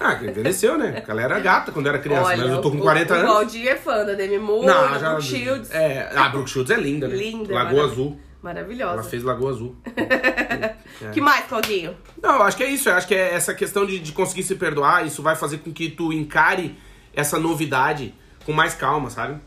[0.00, 0.92] Ah, que envelheceu, né?
[0.92, 3.16] Porque ela era gata quando era criança, Olha, mas eu tô com o- 40 o,
[3.16, 3.30] anos.
[3.30, 5.08] O Valdir é fã da Demi Moore, Não, da já.
[5.10, 5.70] Brooke Shields.
[5.72, 7.16] É, a Brooke Shields é linda, né?
[7.16, 7.84] Linda, Lagoa.
[7.86, 8.16] Azul.
[8.42, 8.94] Maravilhosa.
[8.94, 9.76] Ela fez Lagoa Azul.
[11.12, 11.96] que mais, Claudinho?
[12.22, 12.88] Não, eu acho que é isso.
[12.88, 15.06] Eu acho que é essa questão de, de conseguir se perdoar.
[15.06, 16.76] Isso vai fazer com que tu encare
[17.12, 18.14] essa novidade
[18.46, 19.40] com mais calma, sabe?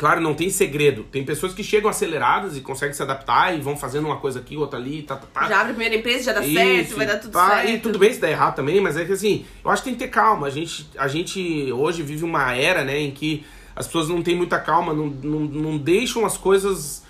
[0.00, 1.02] Claro, não tem segredo.
[1.02, 4.56] Tem pessoas que chegam aceleradas e conseguem se adaptar e vão fazendo uma coisa aqui,
[4.56, 5.46] outra ali, tá, tá, tá.
[5.46, 7.68] Já abre a primeira empresa, já dá Isso, certo, vai dar tudo pá, certo.
[7.68, 9.98] E tudo bem se der errado também, mas é que assim, eu acho que tem
[9.98, 10.46] que ter calma.
[10.46, 13.44] A gente, a gente hoje vive uma era, né, em que
[13.76, 17.04] as pessoas não têm muita calma, não, não, não deixam as coisas.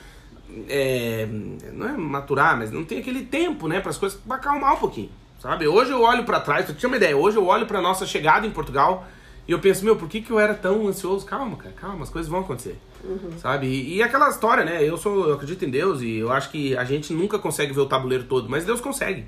[0.69, 1.27] É,
[1.73, 4.79] não é maturar, mas não tem aquele tempo, né, para as coisas pra acalmar um
[4.79, 5.67] pouquinho, sabe?
[5.67, 8.47] Hoje eu olho pra trás, tu tinha uma ideia, hoje eu olho pra nossa chegada
[8.47, 9.07] em Portugal
[9.51, 11.27] e eu penso, meu, por que, que eu era tão ansioso?
[11.27, 12.79] Calma, cara, calma, as coisas vão acontecer.
[13.39, 13.67] Sabe?
[13.67, 14.81] E, e aquela história, né?
[14.87, 17.81] Eu sou, eu acredito em Deus e eu acho que a gente nunca consegue ver
[17.81, 19.27] o tabuleiro todo, mas Deus consegue.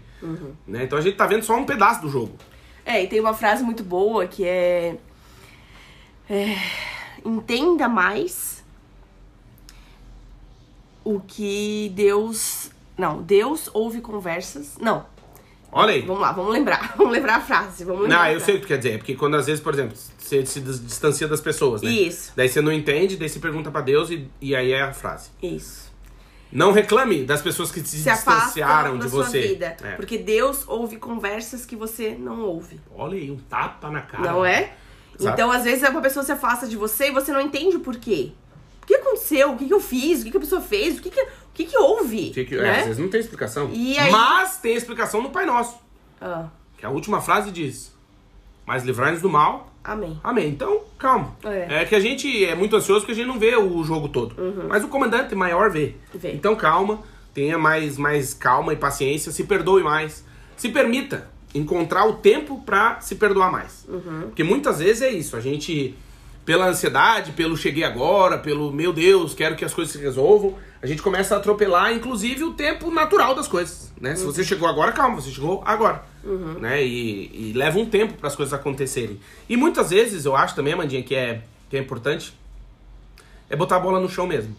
[0.66, 0.85] Né?
[0.85, 2.37] Então a gente tá vendo só um pedaço do jogo.
[2.85, 4.97] É, e tem uma frase muito boa que é,
[6.31, 6.57] é,
[7.25, 8.61] entenda mais
[11.05, 12.70] o que Deus.
[12.96, 14.76] Não, Deus ouve conversas.
[14.80, 15.07] Não,
[15.70, 16.03] Olha aí.
[16.03, 16.92] vamos lá, vamos lembrar.
[16.98, 17.84] Vamos lembrar a frase.
[17.84, 18.90] Vamos lembrar Não, eu sei o que tu quer dizer.
[18.92, 21.90] É porque quando às vezes, por exemplo, você se dis- distancia das pessoas, né?
[21.90, 22.32] Isso.
[22.36, 25.30] Daí você não entende, daí você pergunta pra Deus e, e aí é a frase.
[25.42, 25.90] Isso.
[26.53, 29.40] Não reclame das pessoas que se, Se distanciaram de você.
[29.40, 29.74] vida.
[29.82, 29.92] É.
[29.92, 32.78] Porque Deus ouve conversas que você não ouve.
[32.94, 34.30] Olha aí, um tapa na cara.
[34.30, 34.74] Não é?
[35.18, 35.34] Exato.
[35.34, 38.32] Então, às vezes, uma pessoa se afasta de você e você não entende o porquê.
[38.83, 39.53] O que aconteceu?
[39.53, 40.20] O que, que eu fiz?
[40.20, 40.99] O que, que a pessoa fez?
[40.99, 42.30] O que, que, o que, que houve?
[42.30, 42.78] Que que- é, né?
[42.80, 43.68] às vezes não tem explicação.
[43.68, 45.76] Aí- Mas tem explicação no Pai Nosso.
[46.20, 47.95] Ah, Que a última frase diz:
[48.66, 49.72] Mas livrai-nos do mal.
[49.85, 50.20] amém.
[50.22, 50.49] Amém.
[50.49, 51.37] Então, calma.
[51.45, 51.85] É.
[51.85, 54.35] que a gente é muito ansioso porque a gente não vê o jogo todo.
[54.68, 55.95] Mas o comandante maior vê.
[56.14, 56.20] Uhum.
[56.20, 56.33] Vê.
[56.33, 57.01] Então, calma.
[57.35, 59.33] Tenha mais, mais calma e paciência.
[59.33, 60.24] Se perdoe mais.
[60.57, 63.85] Se permita encontrar o tempo pra se perdoar mais.
[63.89, 64.22] Uhum.
[64.28, 65.35] Porque muitas vezes é isso.
[65.37, 65.95] A gente,
[66.45, 70.86] pela ansiedade, pelo cheguei agora, pelo meu Deus, quero que as coisas se resolvam, a
[70.86, 73.93] gente começa a atropelar, inclusive, o tempo natural das coisas.
[74.01, 74.16] Né?
[74.16, 76.03] Se você chegou agora, calma, você chegou agora.
[76.61, 76.84] Né?
[76.84, 79.20] E, e leva um tempo para as coisas acontecerem.
[79.49, 82.36] E muitas vezes, eu acho também, Amandinha, que é, que é importante,
[83.49, 84.57] é botar a bola no chão mesmo,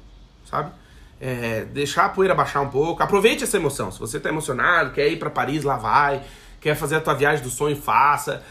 [0.50, 0.72] sabe?
[1.20, 3.04] É, deixar a poeira baixar um pouco.
[3.04, 3.92] Aproveite essa emoção.
[3.92, 6.24] Se você tá emocionado, quer ir para Paris, lá vai.
[6.62, 8.42] Quer fazer a tua viagem do sonho, faça.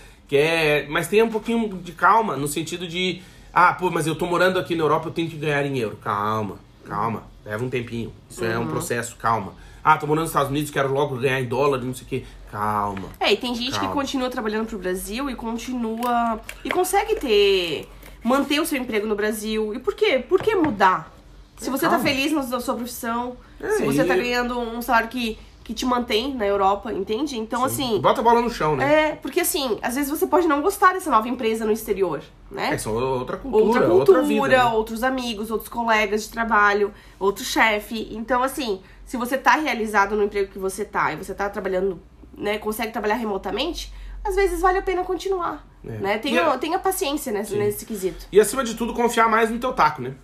[0.42, 3.20] Quer, mas tenha um pouquinho de calma no sentido de,
[3.52, 5.98] ah, pô, mas eu tô morando aqui na Europa, eu tenho que ganhar em euro.
[6.02, 6.56] Calma,
[6.86, 7.24] calma.
[7.44, 8.10] Leva um tempinho.
[8.30, 9.52] Isso é um processo, calma.
[9.84, 12.24] Ah, tô morando nos Estados Unidos, quero logo ganhar em dólar, não sei o quê.
[12.50, 13.10] Calma.
[13.20, 13.88] É, e tem gente Calma.
[13.88, 16.40] que continua trabalhando pro Brasil e continua.
[16.64, 17.86] e consegue ter.
[18.24, 19.74] manter o seu emprego no Brasil.
[19.74, 20.24] E por quê?
[20.26, 21.12] Por que mudar?
[21.58, 22.04] Se você tá calma.
[22.06, 25.86] feliz na sua profissão, É, se você e- tá ganhando um salário que, que te
[25.86, 27.38] mantém na Europa, entende?
[27.38, 28.00] Então, assim.
[28.00, 29.10] Bota a bola no chão, né?
[29.10, 32.74] É, porque assim, às vezes você pode não gostar dessa nova empresa no exterior, né?
[32.74, 34.48] É, são outra cultura, outra outra, cultura, vida.
[34.48, 34.64] né?
[34.64, 38.08] outros amigos, outros colegas de trabalho, outro chefe.
[38.12, 42.00] Então, assim, se você tá realizado no emprego que você tá e você tá trabalhando,
[42.36, 43.92] né, consegue trabalhar remotamente,
[44.24, 45.90] às vezes vale a pena continuar, É.
[45.98, 46.18] né?
[46.18, 48.26] Tenha, é- tenha paciência nesse, nesse quesito.
[48.32, 50.14] E acima de tudo, confiar mais no teu taco, né?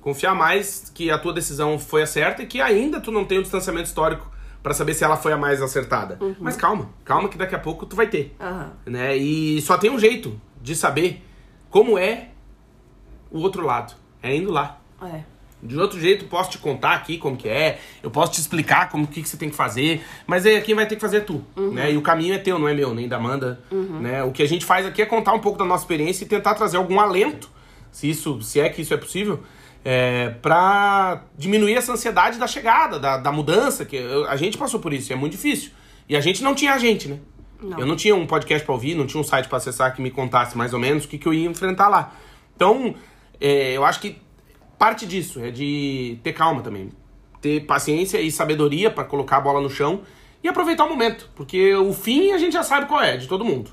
[0.00, 3.38] Confiar mais que a tua decisão foi a certa e que ainda tu não tem
[3.38, 4.30] o distanciamento histórico
[4.64, 6.16] pra saber se ela foi a mais acertada.
[6.22, 6.34] Uhum.
[6.40, 8.34] Mas calma, calma que daqui a pouco tu vai ter.
[8.40, 8.72] Aham.
[8.86, 9.14] Né?
[9.14, 11.22] E só tem um jeito de saber
[11.68, 12.30] como é
[13.30, 13.94] o outro lado.
[14.22, 14.80] É indo lá.
[15.02, 15.20] É.
[15.62, 19.06] De outro jeito, posso te contar aqui como que é, eu posso te explicar como
[19.06, 21.42] que, que você tem que fazer, mas aí quem vai ter que fazer é tu,
[21.56, 21.90] né?
[21.90, 23.60] E o caminho é teu, não é meu, nem da Amanda,
[23.98, 24.22] né?
[24.22, 26.54] O que a gente faz aqui é contar um pouco da nossa experiência e tentar
[26.54, 27.50] trazer algum alento,
[27.90, 29.42] se isso, se é que isso é possível,
[29.84, 34.80] é, para diminuir essa ansiedade da chegada, da, da mudança, que eu- a gente passou
[34.80, 35.70] por isso, é muito difícil.
[36.08, 37.18] E a gente não tinha a gente, né?
[37.62, 37.78] Não.
[37.78, 40.10] Eu não tinha um podcast pra ouvir, não tinha um site pra acessar que me
[40.10, 42.12] contasse mais ou menos o que, que eu ia enfrentar lá.
[42.56, 42.94] Então,
[43.40, 44.18] é, eu acho que
[44.78, 46.90] parte disso é de ter calma também.
[47.40, 50.00] Ter paciência e sabedoria pra colocar a bola no chão
[50.44, 51.30] e aproveitar o momento.
[51.34, 53.70] Porque o fim a gente já sabe qual é, de todo mundo.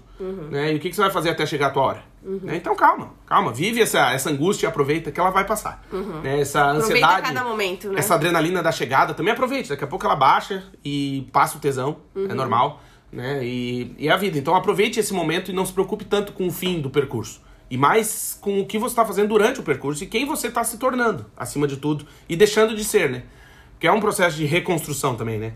[0.50, 0.72] Né?
[0.72, 2.04] E o que, que você vai fazer até chegar a tua hora?
[2.24, 2.56] Né?
[2.56, 3.52] Então calma, calma.
[3.52, 5.84] Vive essa, essa angústia e aproveita que ela vai passar.
[6.24, 6.40] Né?
[6.40, 7.22] Essa Aproveita ansiedade.
[7.24, 8.00] cada momento, né?
[8.00, 9.70] Essa adrenalina da chegada também aproveite.
[9.70, 11.98] Daqui a pouco ela baixa e passa o tesão.
[12.16, 12.82] É normal.
[13.12, 13.44] Né?
[13.44, 14.38] E, e é a vida.
[14.38, 17.42] Então aproveite esse momento e não se preocupe tanto com o fim do percurso.
[17.70, 20.64] E mais com o que você está fazendo durante o percurso e quem você está
[20.64, 22.06] se tornando, acima de tudo.
[22.30, 23.24] E deixando de ser, né?
[23.72, 25.54] Porque é um processo de reconstrução também, né?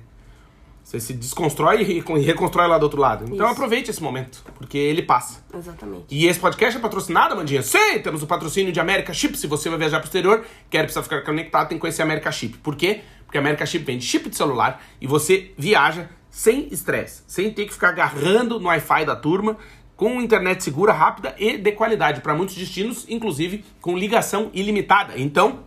[0.86, 3.26] Você se desconstrói e re- reconstrói lá do outro lado.
[3.26, 3.54] Então Isso.
[3.56, 5.44] aproveite esse momento, porque ele passa.
[5.52, 6.06] Exatamente.
[6.12, 7.64] E esse podcast é patrocinado, Amandinha?
[7.64, 9.36] Sim, temos o patrocínio de America Chip.
[9.36, 12.32] Se você vai viajar pro exterior, quer precisar ficar conectado, tem que conhecer a America
[12.32, 12.60] Chip.
[12.60, 13.02] Por quê?
[13.26, 17.66] Porque a America Chip vende chip de celular e você viaja sem estresse, sem ter
[17.66, 19.58] que ficar agarrando no Wi-Fi da turma,
[19.96, 25.14] com internet segura, rápida e de qualidade para muitos destinos, inclusive com ligação ilimitada.
[25.18, 25.64] Então,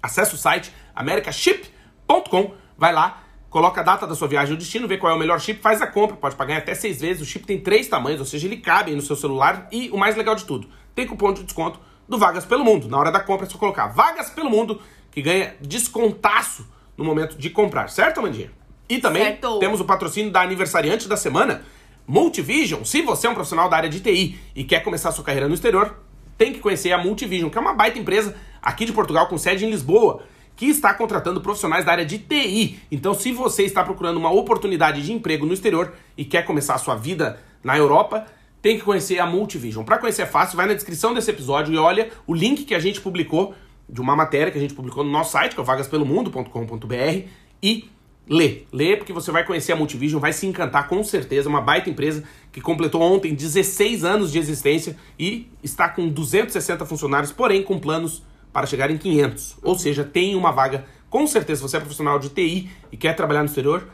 [0.00, 3.23] Acesse o site americaship.com, vai lá,
[3.54, 5.60] coloca a data da sua viagem e o destino, vê qual é o melhor chip,
[5.60, 7.22] faz a compra, pode pagar até seis vezes.
[7.22, 9.68] O chip tem três tamanhos, ou seja, ele cabe aí no seu celular.
[9.70, 11.78] E o mais legal de tudo, tem cupom de desconto
[12.08, 12.88] do Vagas Pelo Mundo.
[12.88, 14.82] Na hora da compra é só colocar Vagas Pelo Mundo,
[15.12, 18.50] que ganha descontaço no momento de comprar, certo, Amandinha?
[18.88, 19.60] E também Certo.
[19.60, 21.62] temos o patrocínio da aniversariante da semana,
[22.08, 22.82] Multivision.
[22.82, 25.54] Se você é um profissional da área de TI e quer começar sua carreira no
[25.54, 25.94] exterior,
[26.36, 29.64] tem que conhecer a Multivision, que é uma baita empresa aqui de Portugal com sede
[29.64, 30.24] em Lisboa,
[30.56, 32.78] que está contratando profissionais da área de TI.
[32.90, 36.78] Então, se você está procurando uma oportunidade de emprego no exterior e quer começar a
[36.78, 38.26] sua vida na Europa,
[38.62, 39.84] tem que conhecer a Multivision.
[39.84, 42.78] Para conhecer é fácil, vai na descrição desse episódio e olha o link que a
[42.78, 43.54] gente publicou
[43.88, 47.28] de uma matéria que a gente publicou no nosso site, que é vagaspelomundo.com.br
[47.62, 47.90] e
[48.26, 48.62] lê.
[48.72, 52.24] Lê porque você vai conhecer a Multivision, vai se encantar com certeza, uma baita empresa
[52.50, 58.22] que completou ontem 16 anos de existência e está com 260 funcionários, porém com planos
[58.54, 59.56] para chegar em 500.
[59.62, 63.14] Ou seja, tem uma vaga, com certeza, se você é profissional de TI e quer
[63.14, 63.88] trabalhar no exterior,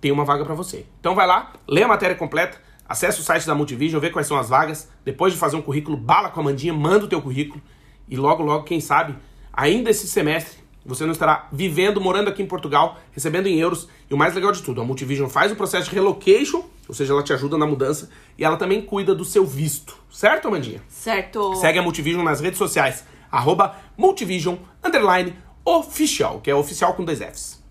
[0.00, 0.86] tem uma vaga para você.
[0.98, 2.58] Então vai lá, lê a matéria completa,
[2.88, 5.98] acesse o site da Multivision, vê quais são as vagas, depois de fazer um currículo,
[5.98, 7.62] bala com a Mandinha, manda o teu currículo
[8.08, 9.14] e logo, logo, quem sabe,
[9.52, 13.88] ainda esse semestre, você não estará vivendo, morando aqui em Portugal, recebendo em euros.
[14.08, 17.12] E o mais legal de tudo, a Multivision faz o processo de relocation, ou seja,
[17.12, 18.08] ela te ajuda na mudança,
[18.38, 19.98] e ela também cuida do seu visto.
[20.08, 20.80] Certo, Amandinha?
[20.88, 21.56] Certo.
[21.56, 27.18] Segue a Multivision nas redes sociais, arroba Multivision, underline, oficial, que é oficial com dois
[27.20, 27.64] Fs.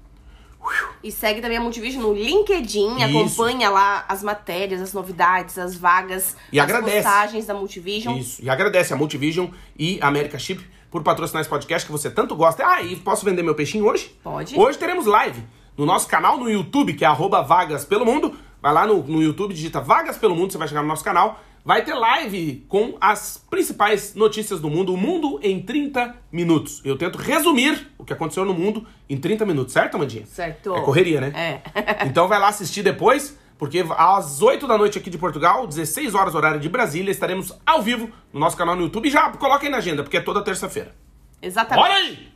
[1.04, 3.04] E segue também a Multivision no LinkedIn, Isso.
[3.04, 7.04] acompanha lá as matérias, as novidades, as vagas, E as agradece.
[7.04, 8.18] postagens da Multivision.
[8.18, 8.44] Isso.
[8.44, 9.48] E agradece a Multivision
[9.78, 12.66] e a America Chip por patrocinar esse podcast que você tanto gosta.
[12.66, 14.18] Ah, e posso vender meu peixinho hoje?
[14.24, 14.58] Pode.
[14.58, 15.44] Hoje teremos live
[15.78, 18.36] no nosso canal no YouTube, que é arroba Vagas Pelo Mundo.
[18.60, 21.40] Vai lá no, no YouTube, digita Vagas Pelo Mundo, você vai chegar no nosso canal.
[21.66, 26.80] Vai ter live com as principais notícias do mundo, o mundo em 30 minutos.
[26.86, 30.28] Eu tento resumir o que aconteceu no mundo em 30 minutos, certo, Amandinha?
[30.28, 30.76] Certo.
[30.76, 31.32] É correria, né?
[31.34, 32.06] É.
[32.06, 36.36] Então vai lá assistir depois, porque às 8 da noite aqui de Portugal, 16 horas
[36.36, 39.10] horário de Brasília, estaremos ao vivo no nosso canal no YouTube.
[39.10, 40.96] Já coloca aí na agenda, porque é toda terça-feira.
[41.42, 41.84] Exatamente.
[41.84, 42.32] Olha aí!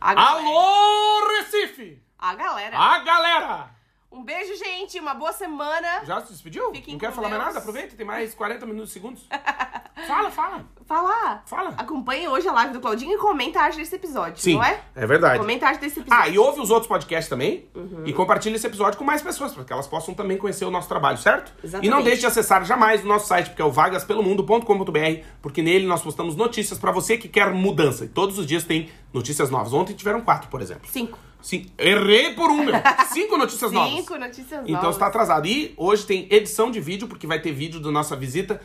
[0.00, 0.22] Galera.
[0.22, 2.02] Alô, Recife!
[2.18, 2.78] A galera.
[2.78, 3.73] A galera!
[4.14, 5.00] Um beijo, gente.
[5.00, 6.04] Uma boa semana.
[6.04, 6.70] Já se despediu?
[6.70, 7.58] Fiquem Não quer falar mais nada?
[7.58, 9.26] Aproveita, tem mais 40 minutos segundos.
[10.06, 10.64] fala, fala.
[10.86, 11.42] Falar.
[11.44, 11.74] Fala.
[11.76, 14.80] Acompanhe hoje a live do Claudinho e comenta a arte desse episódio, Sim, não é?
[14.94, 15.38] é verdade.
[15.38, 16.24] Comenta a arte desse episódio.
[16.24, 17.68] Ah, e ouve os outros podcasts também.
[17.74, 18.04] Uhum.
[18.06, 20.88] E compartilha esse episódio com mais pessoas, para que elas possam também conhecer o nosso
[20.88, 21.52] trabalho, certo?
[21.64, 21.88] Exatamente.
[21.88, 25.88] E não deixe de acessar jamais o nosso site, porque é o vagaspelomundo.com.br, porque nele
[25.88, 28.04] nós postamos notícias para você que quer mudança.
[28.04, 29.72] E todos os dias tem notícias novas.
[29.72, 30.88] Ontem tiveram quatro, por exemplo.
[30.88, 31.18] Cinco.
[31.44, 32.74] Sim, errei por um, meu.
[33.12, 33.92] Cinco notícias novas.
[33.98, 34.70] Cinco notícias novas.
[34.70, 35.46] Então está atrasado.
[35.46, 38.62] E hoje tem edição de vídeo, porque vai ter vídeo da nossa visita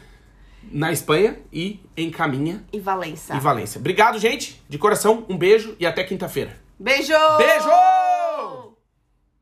[0.72, 3.36] na Espanha e em Caminha E Valença.
[3.36, 3.80] e Valência.
[3.80, 4.64] Obrigado, gente.
[4.70, 6.58] De coração, um beijo e até quinta-feira.
[6.80, 7.12] Beijo!
[7.38, 7.70] Beijo!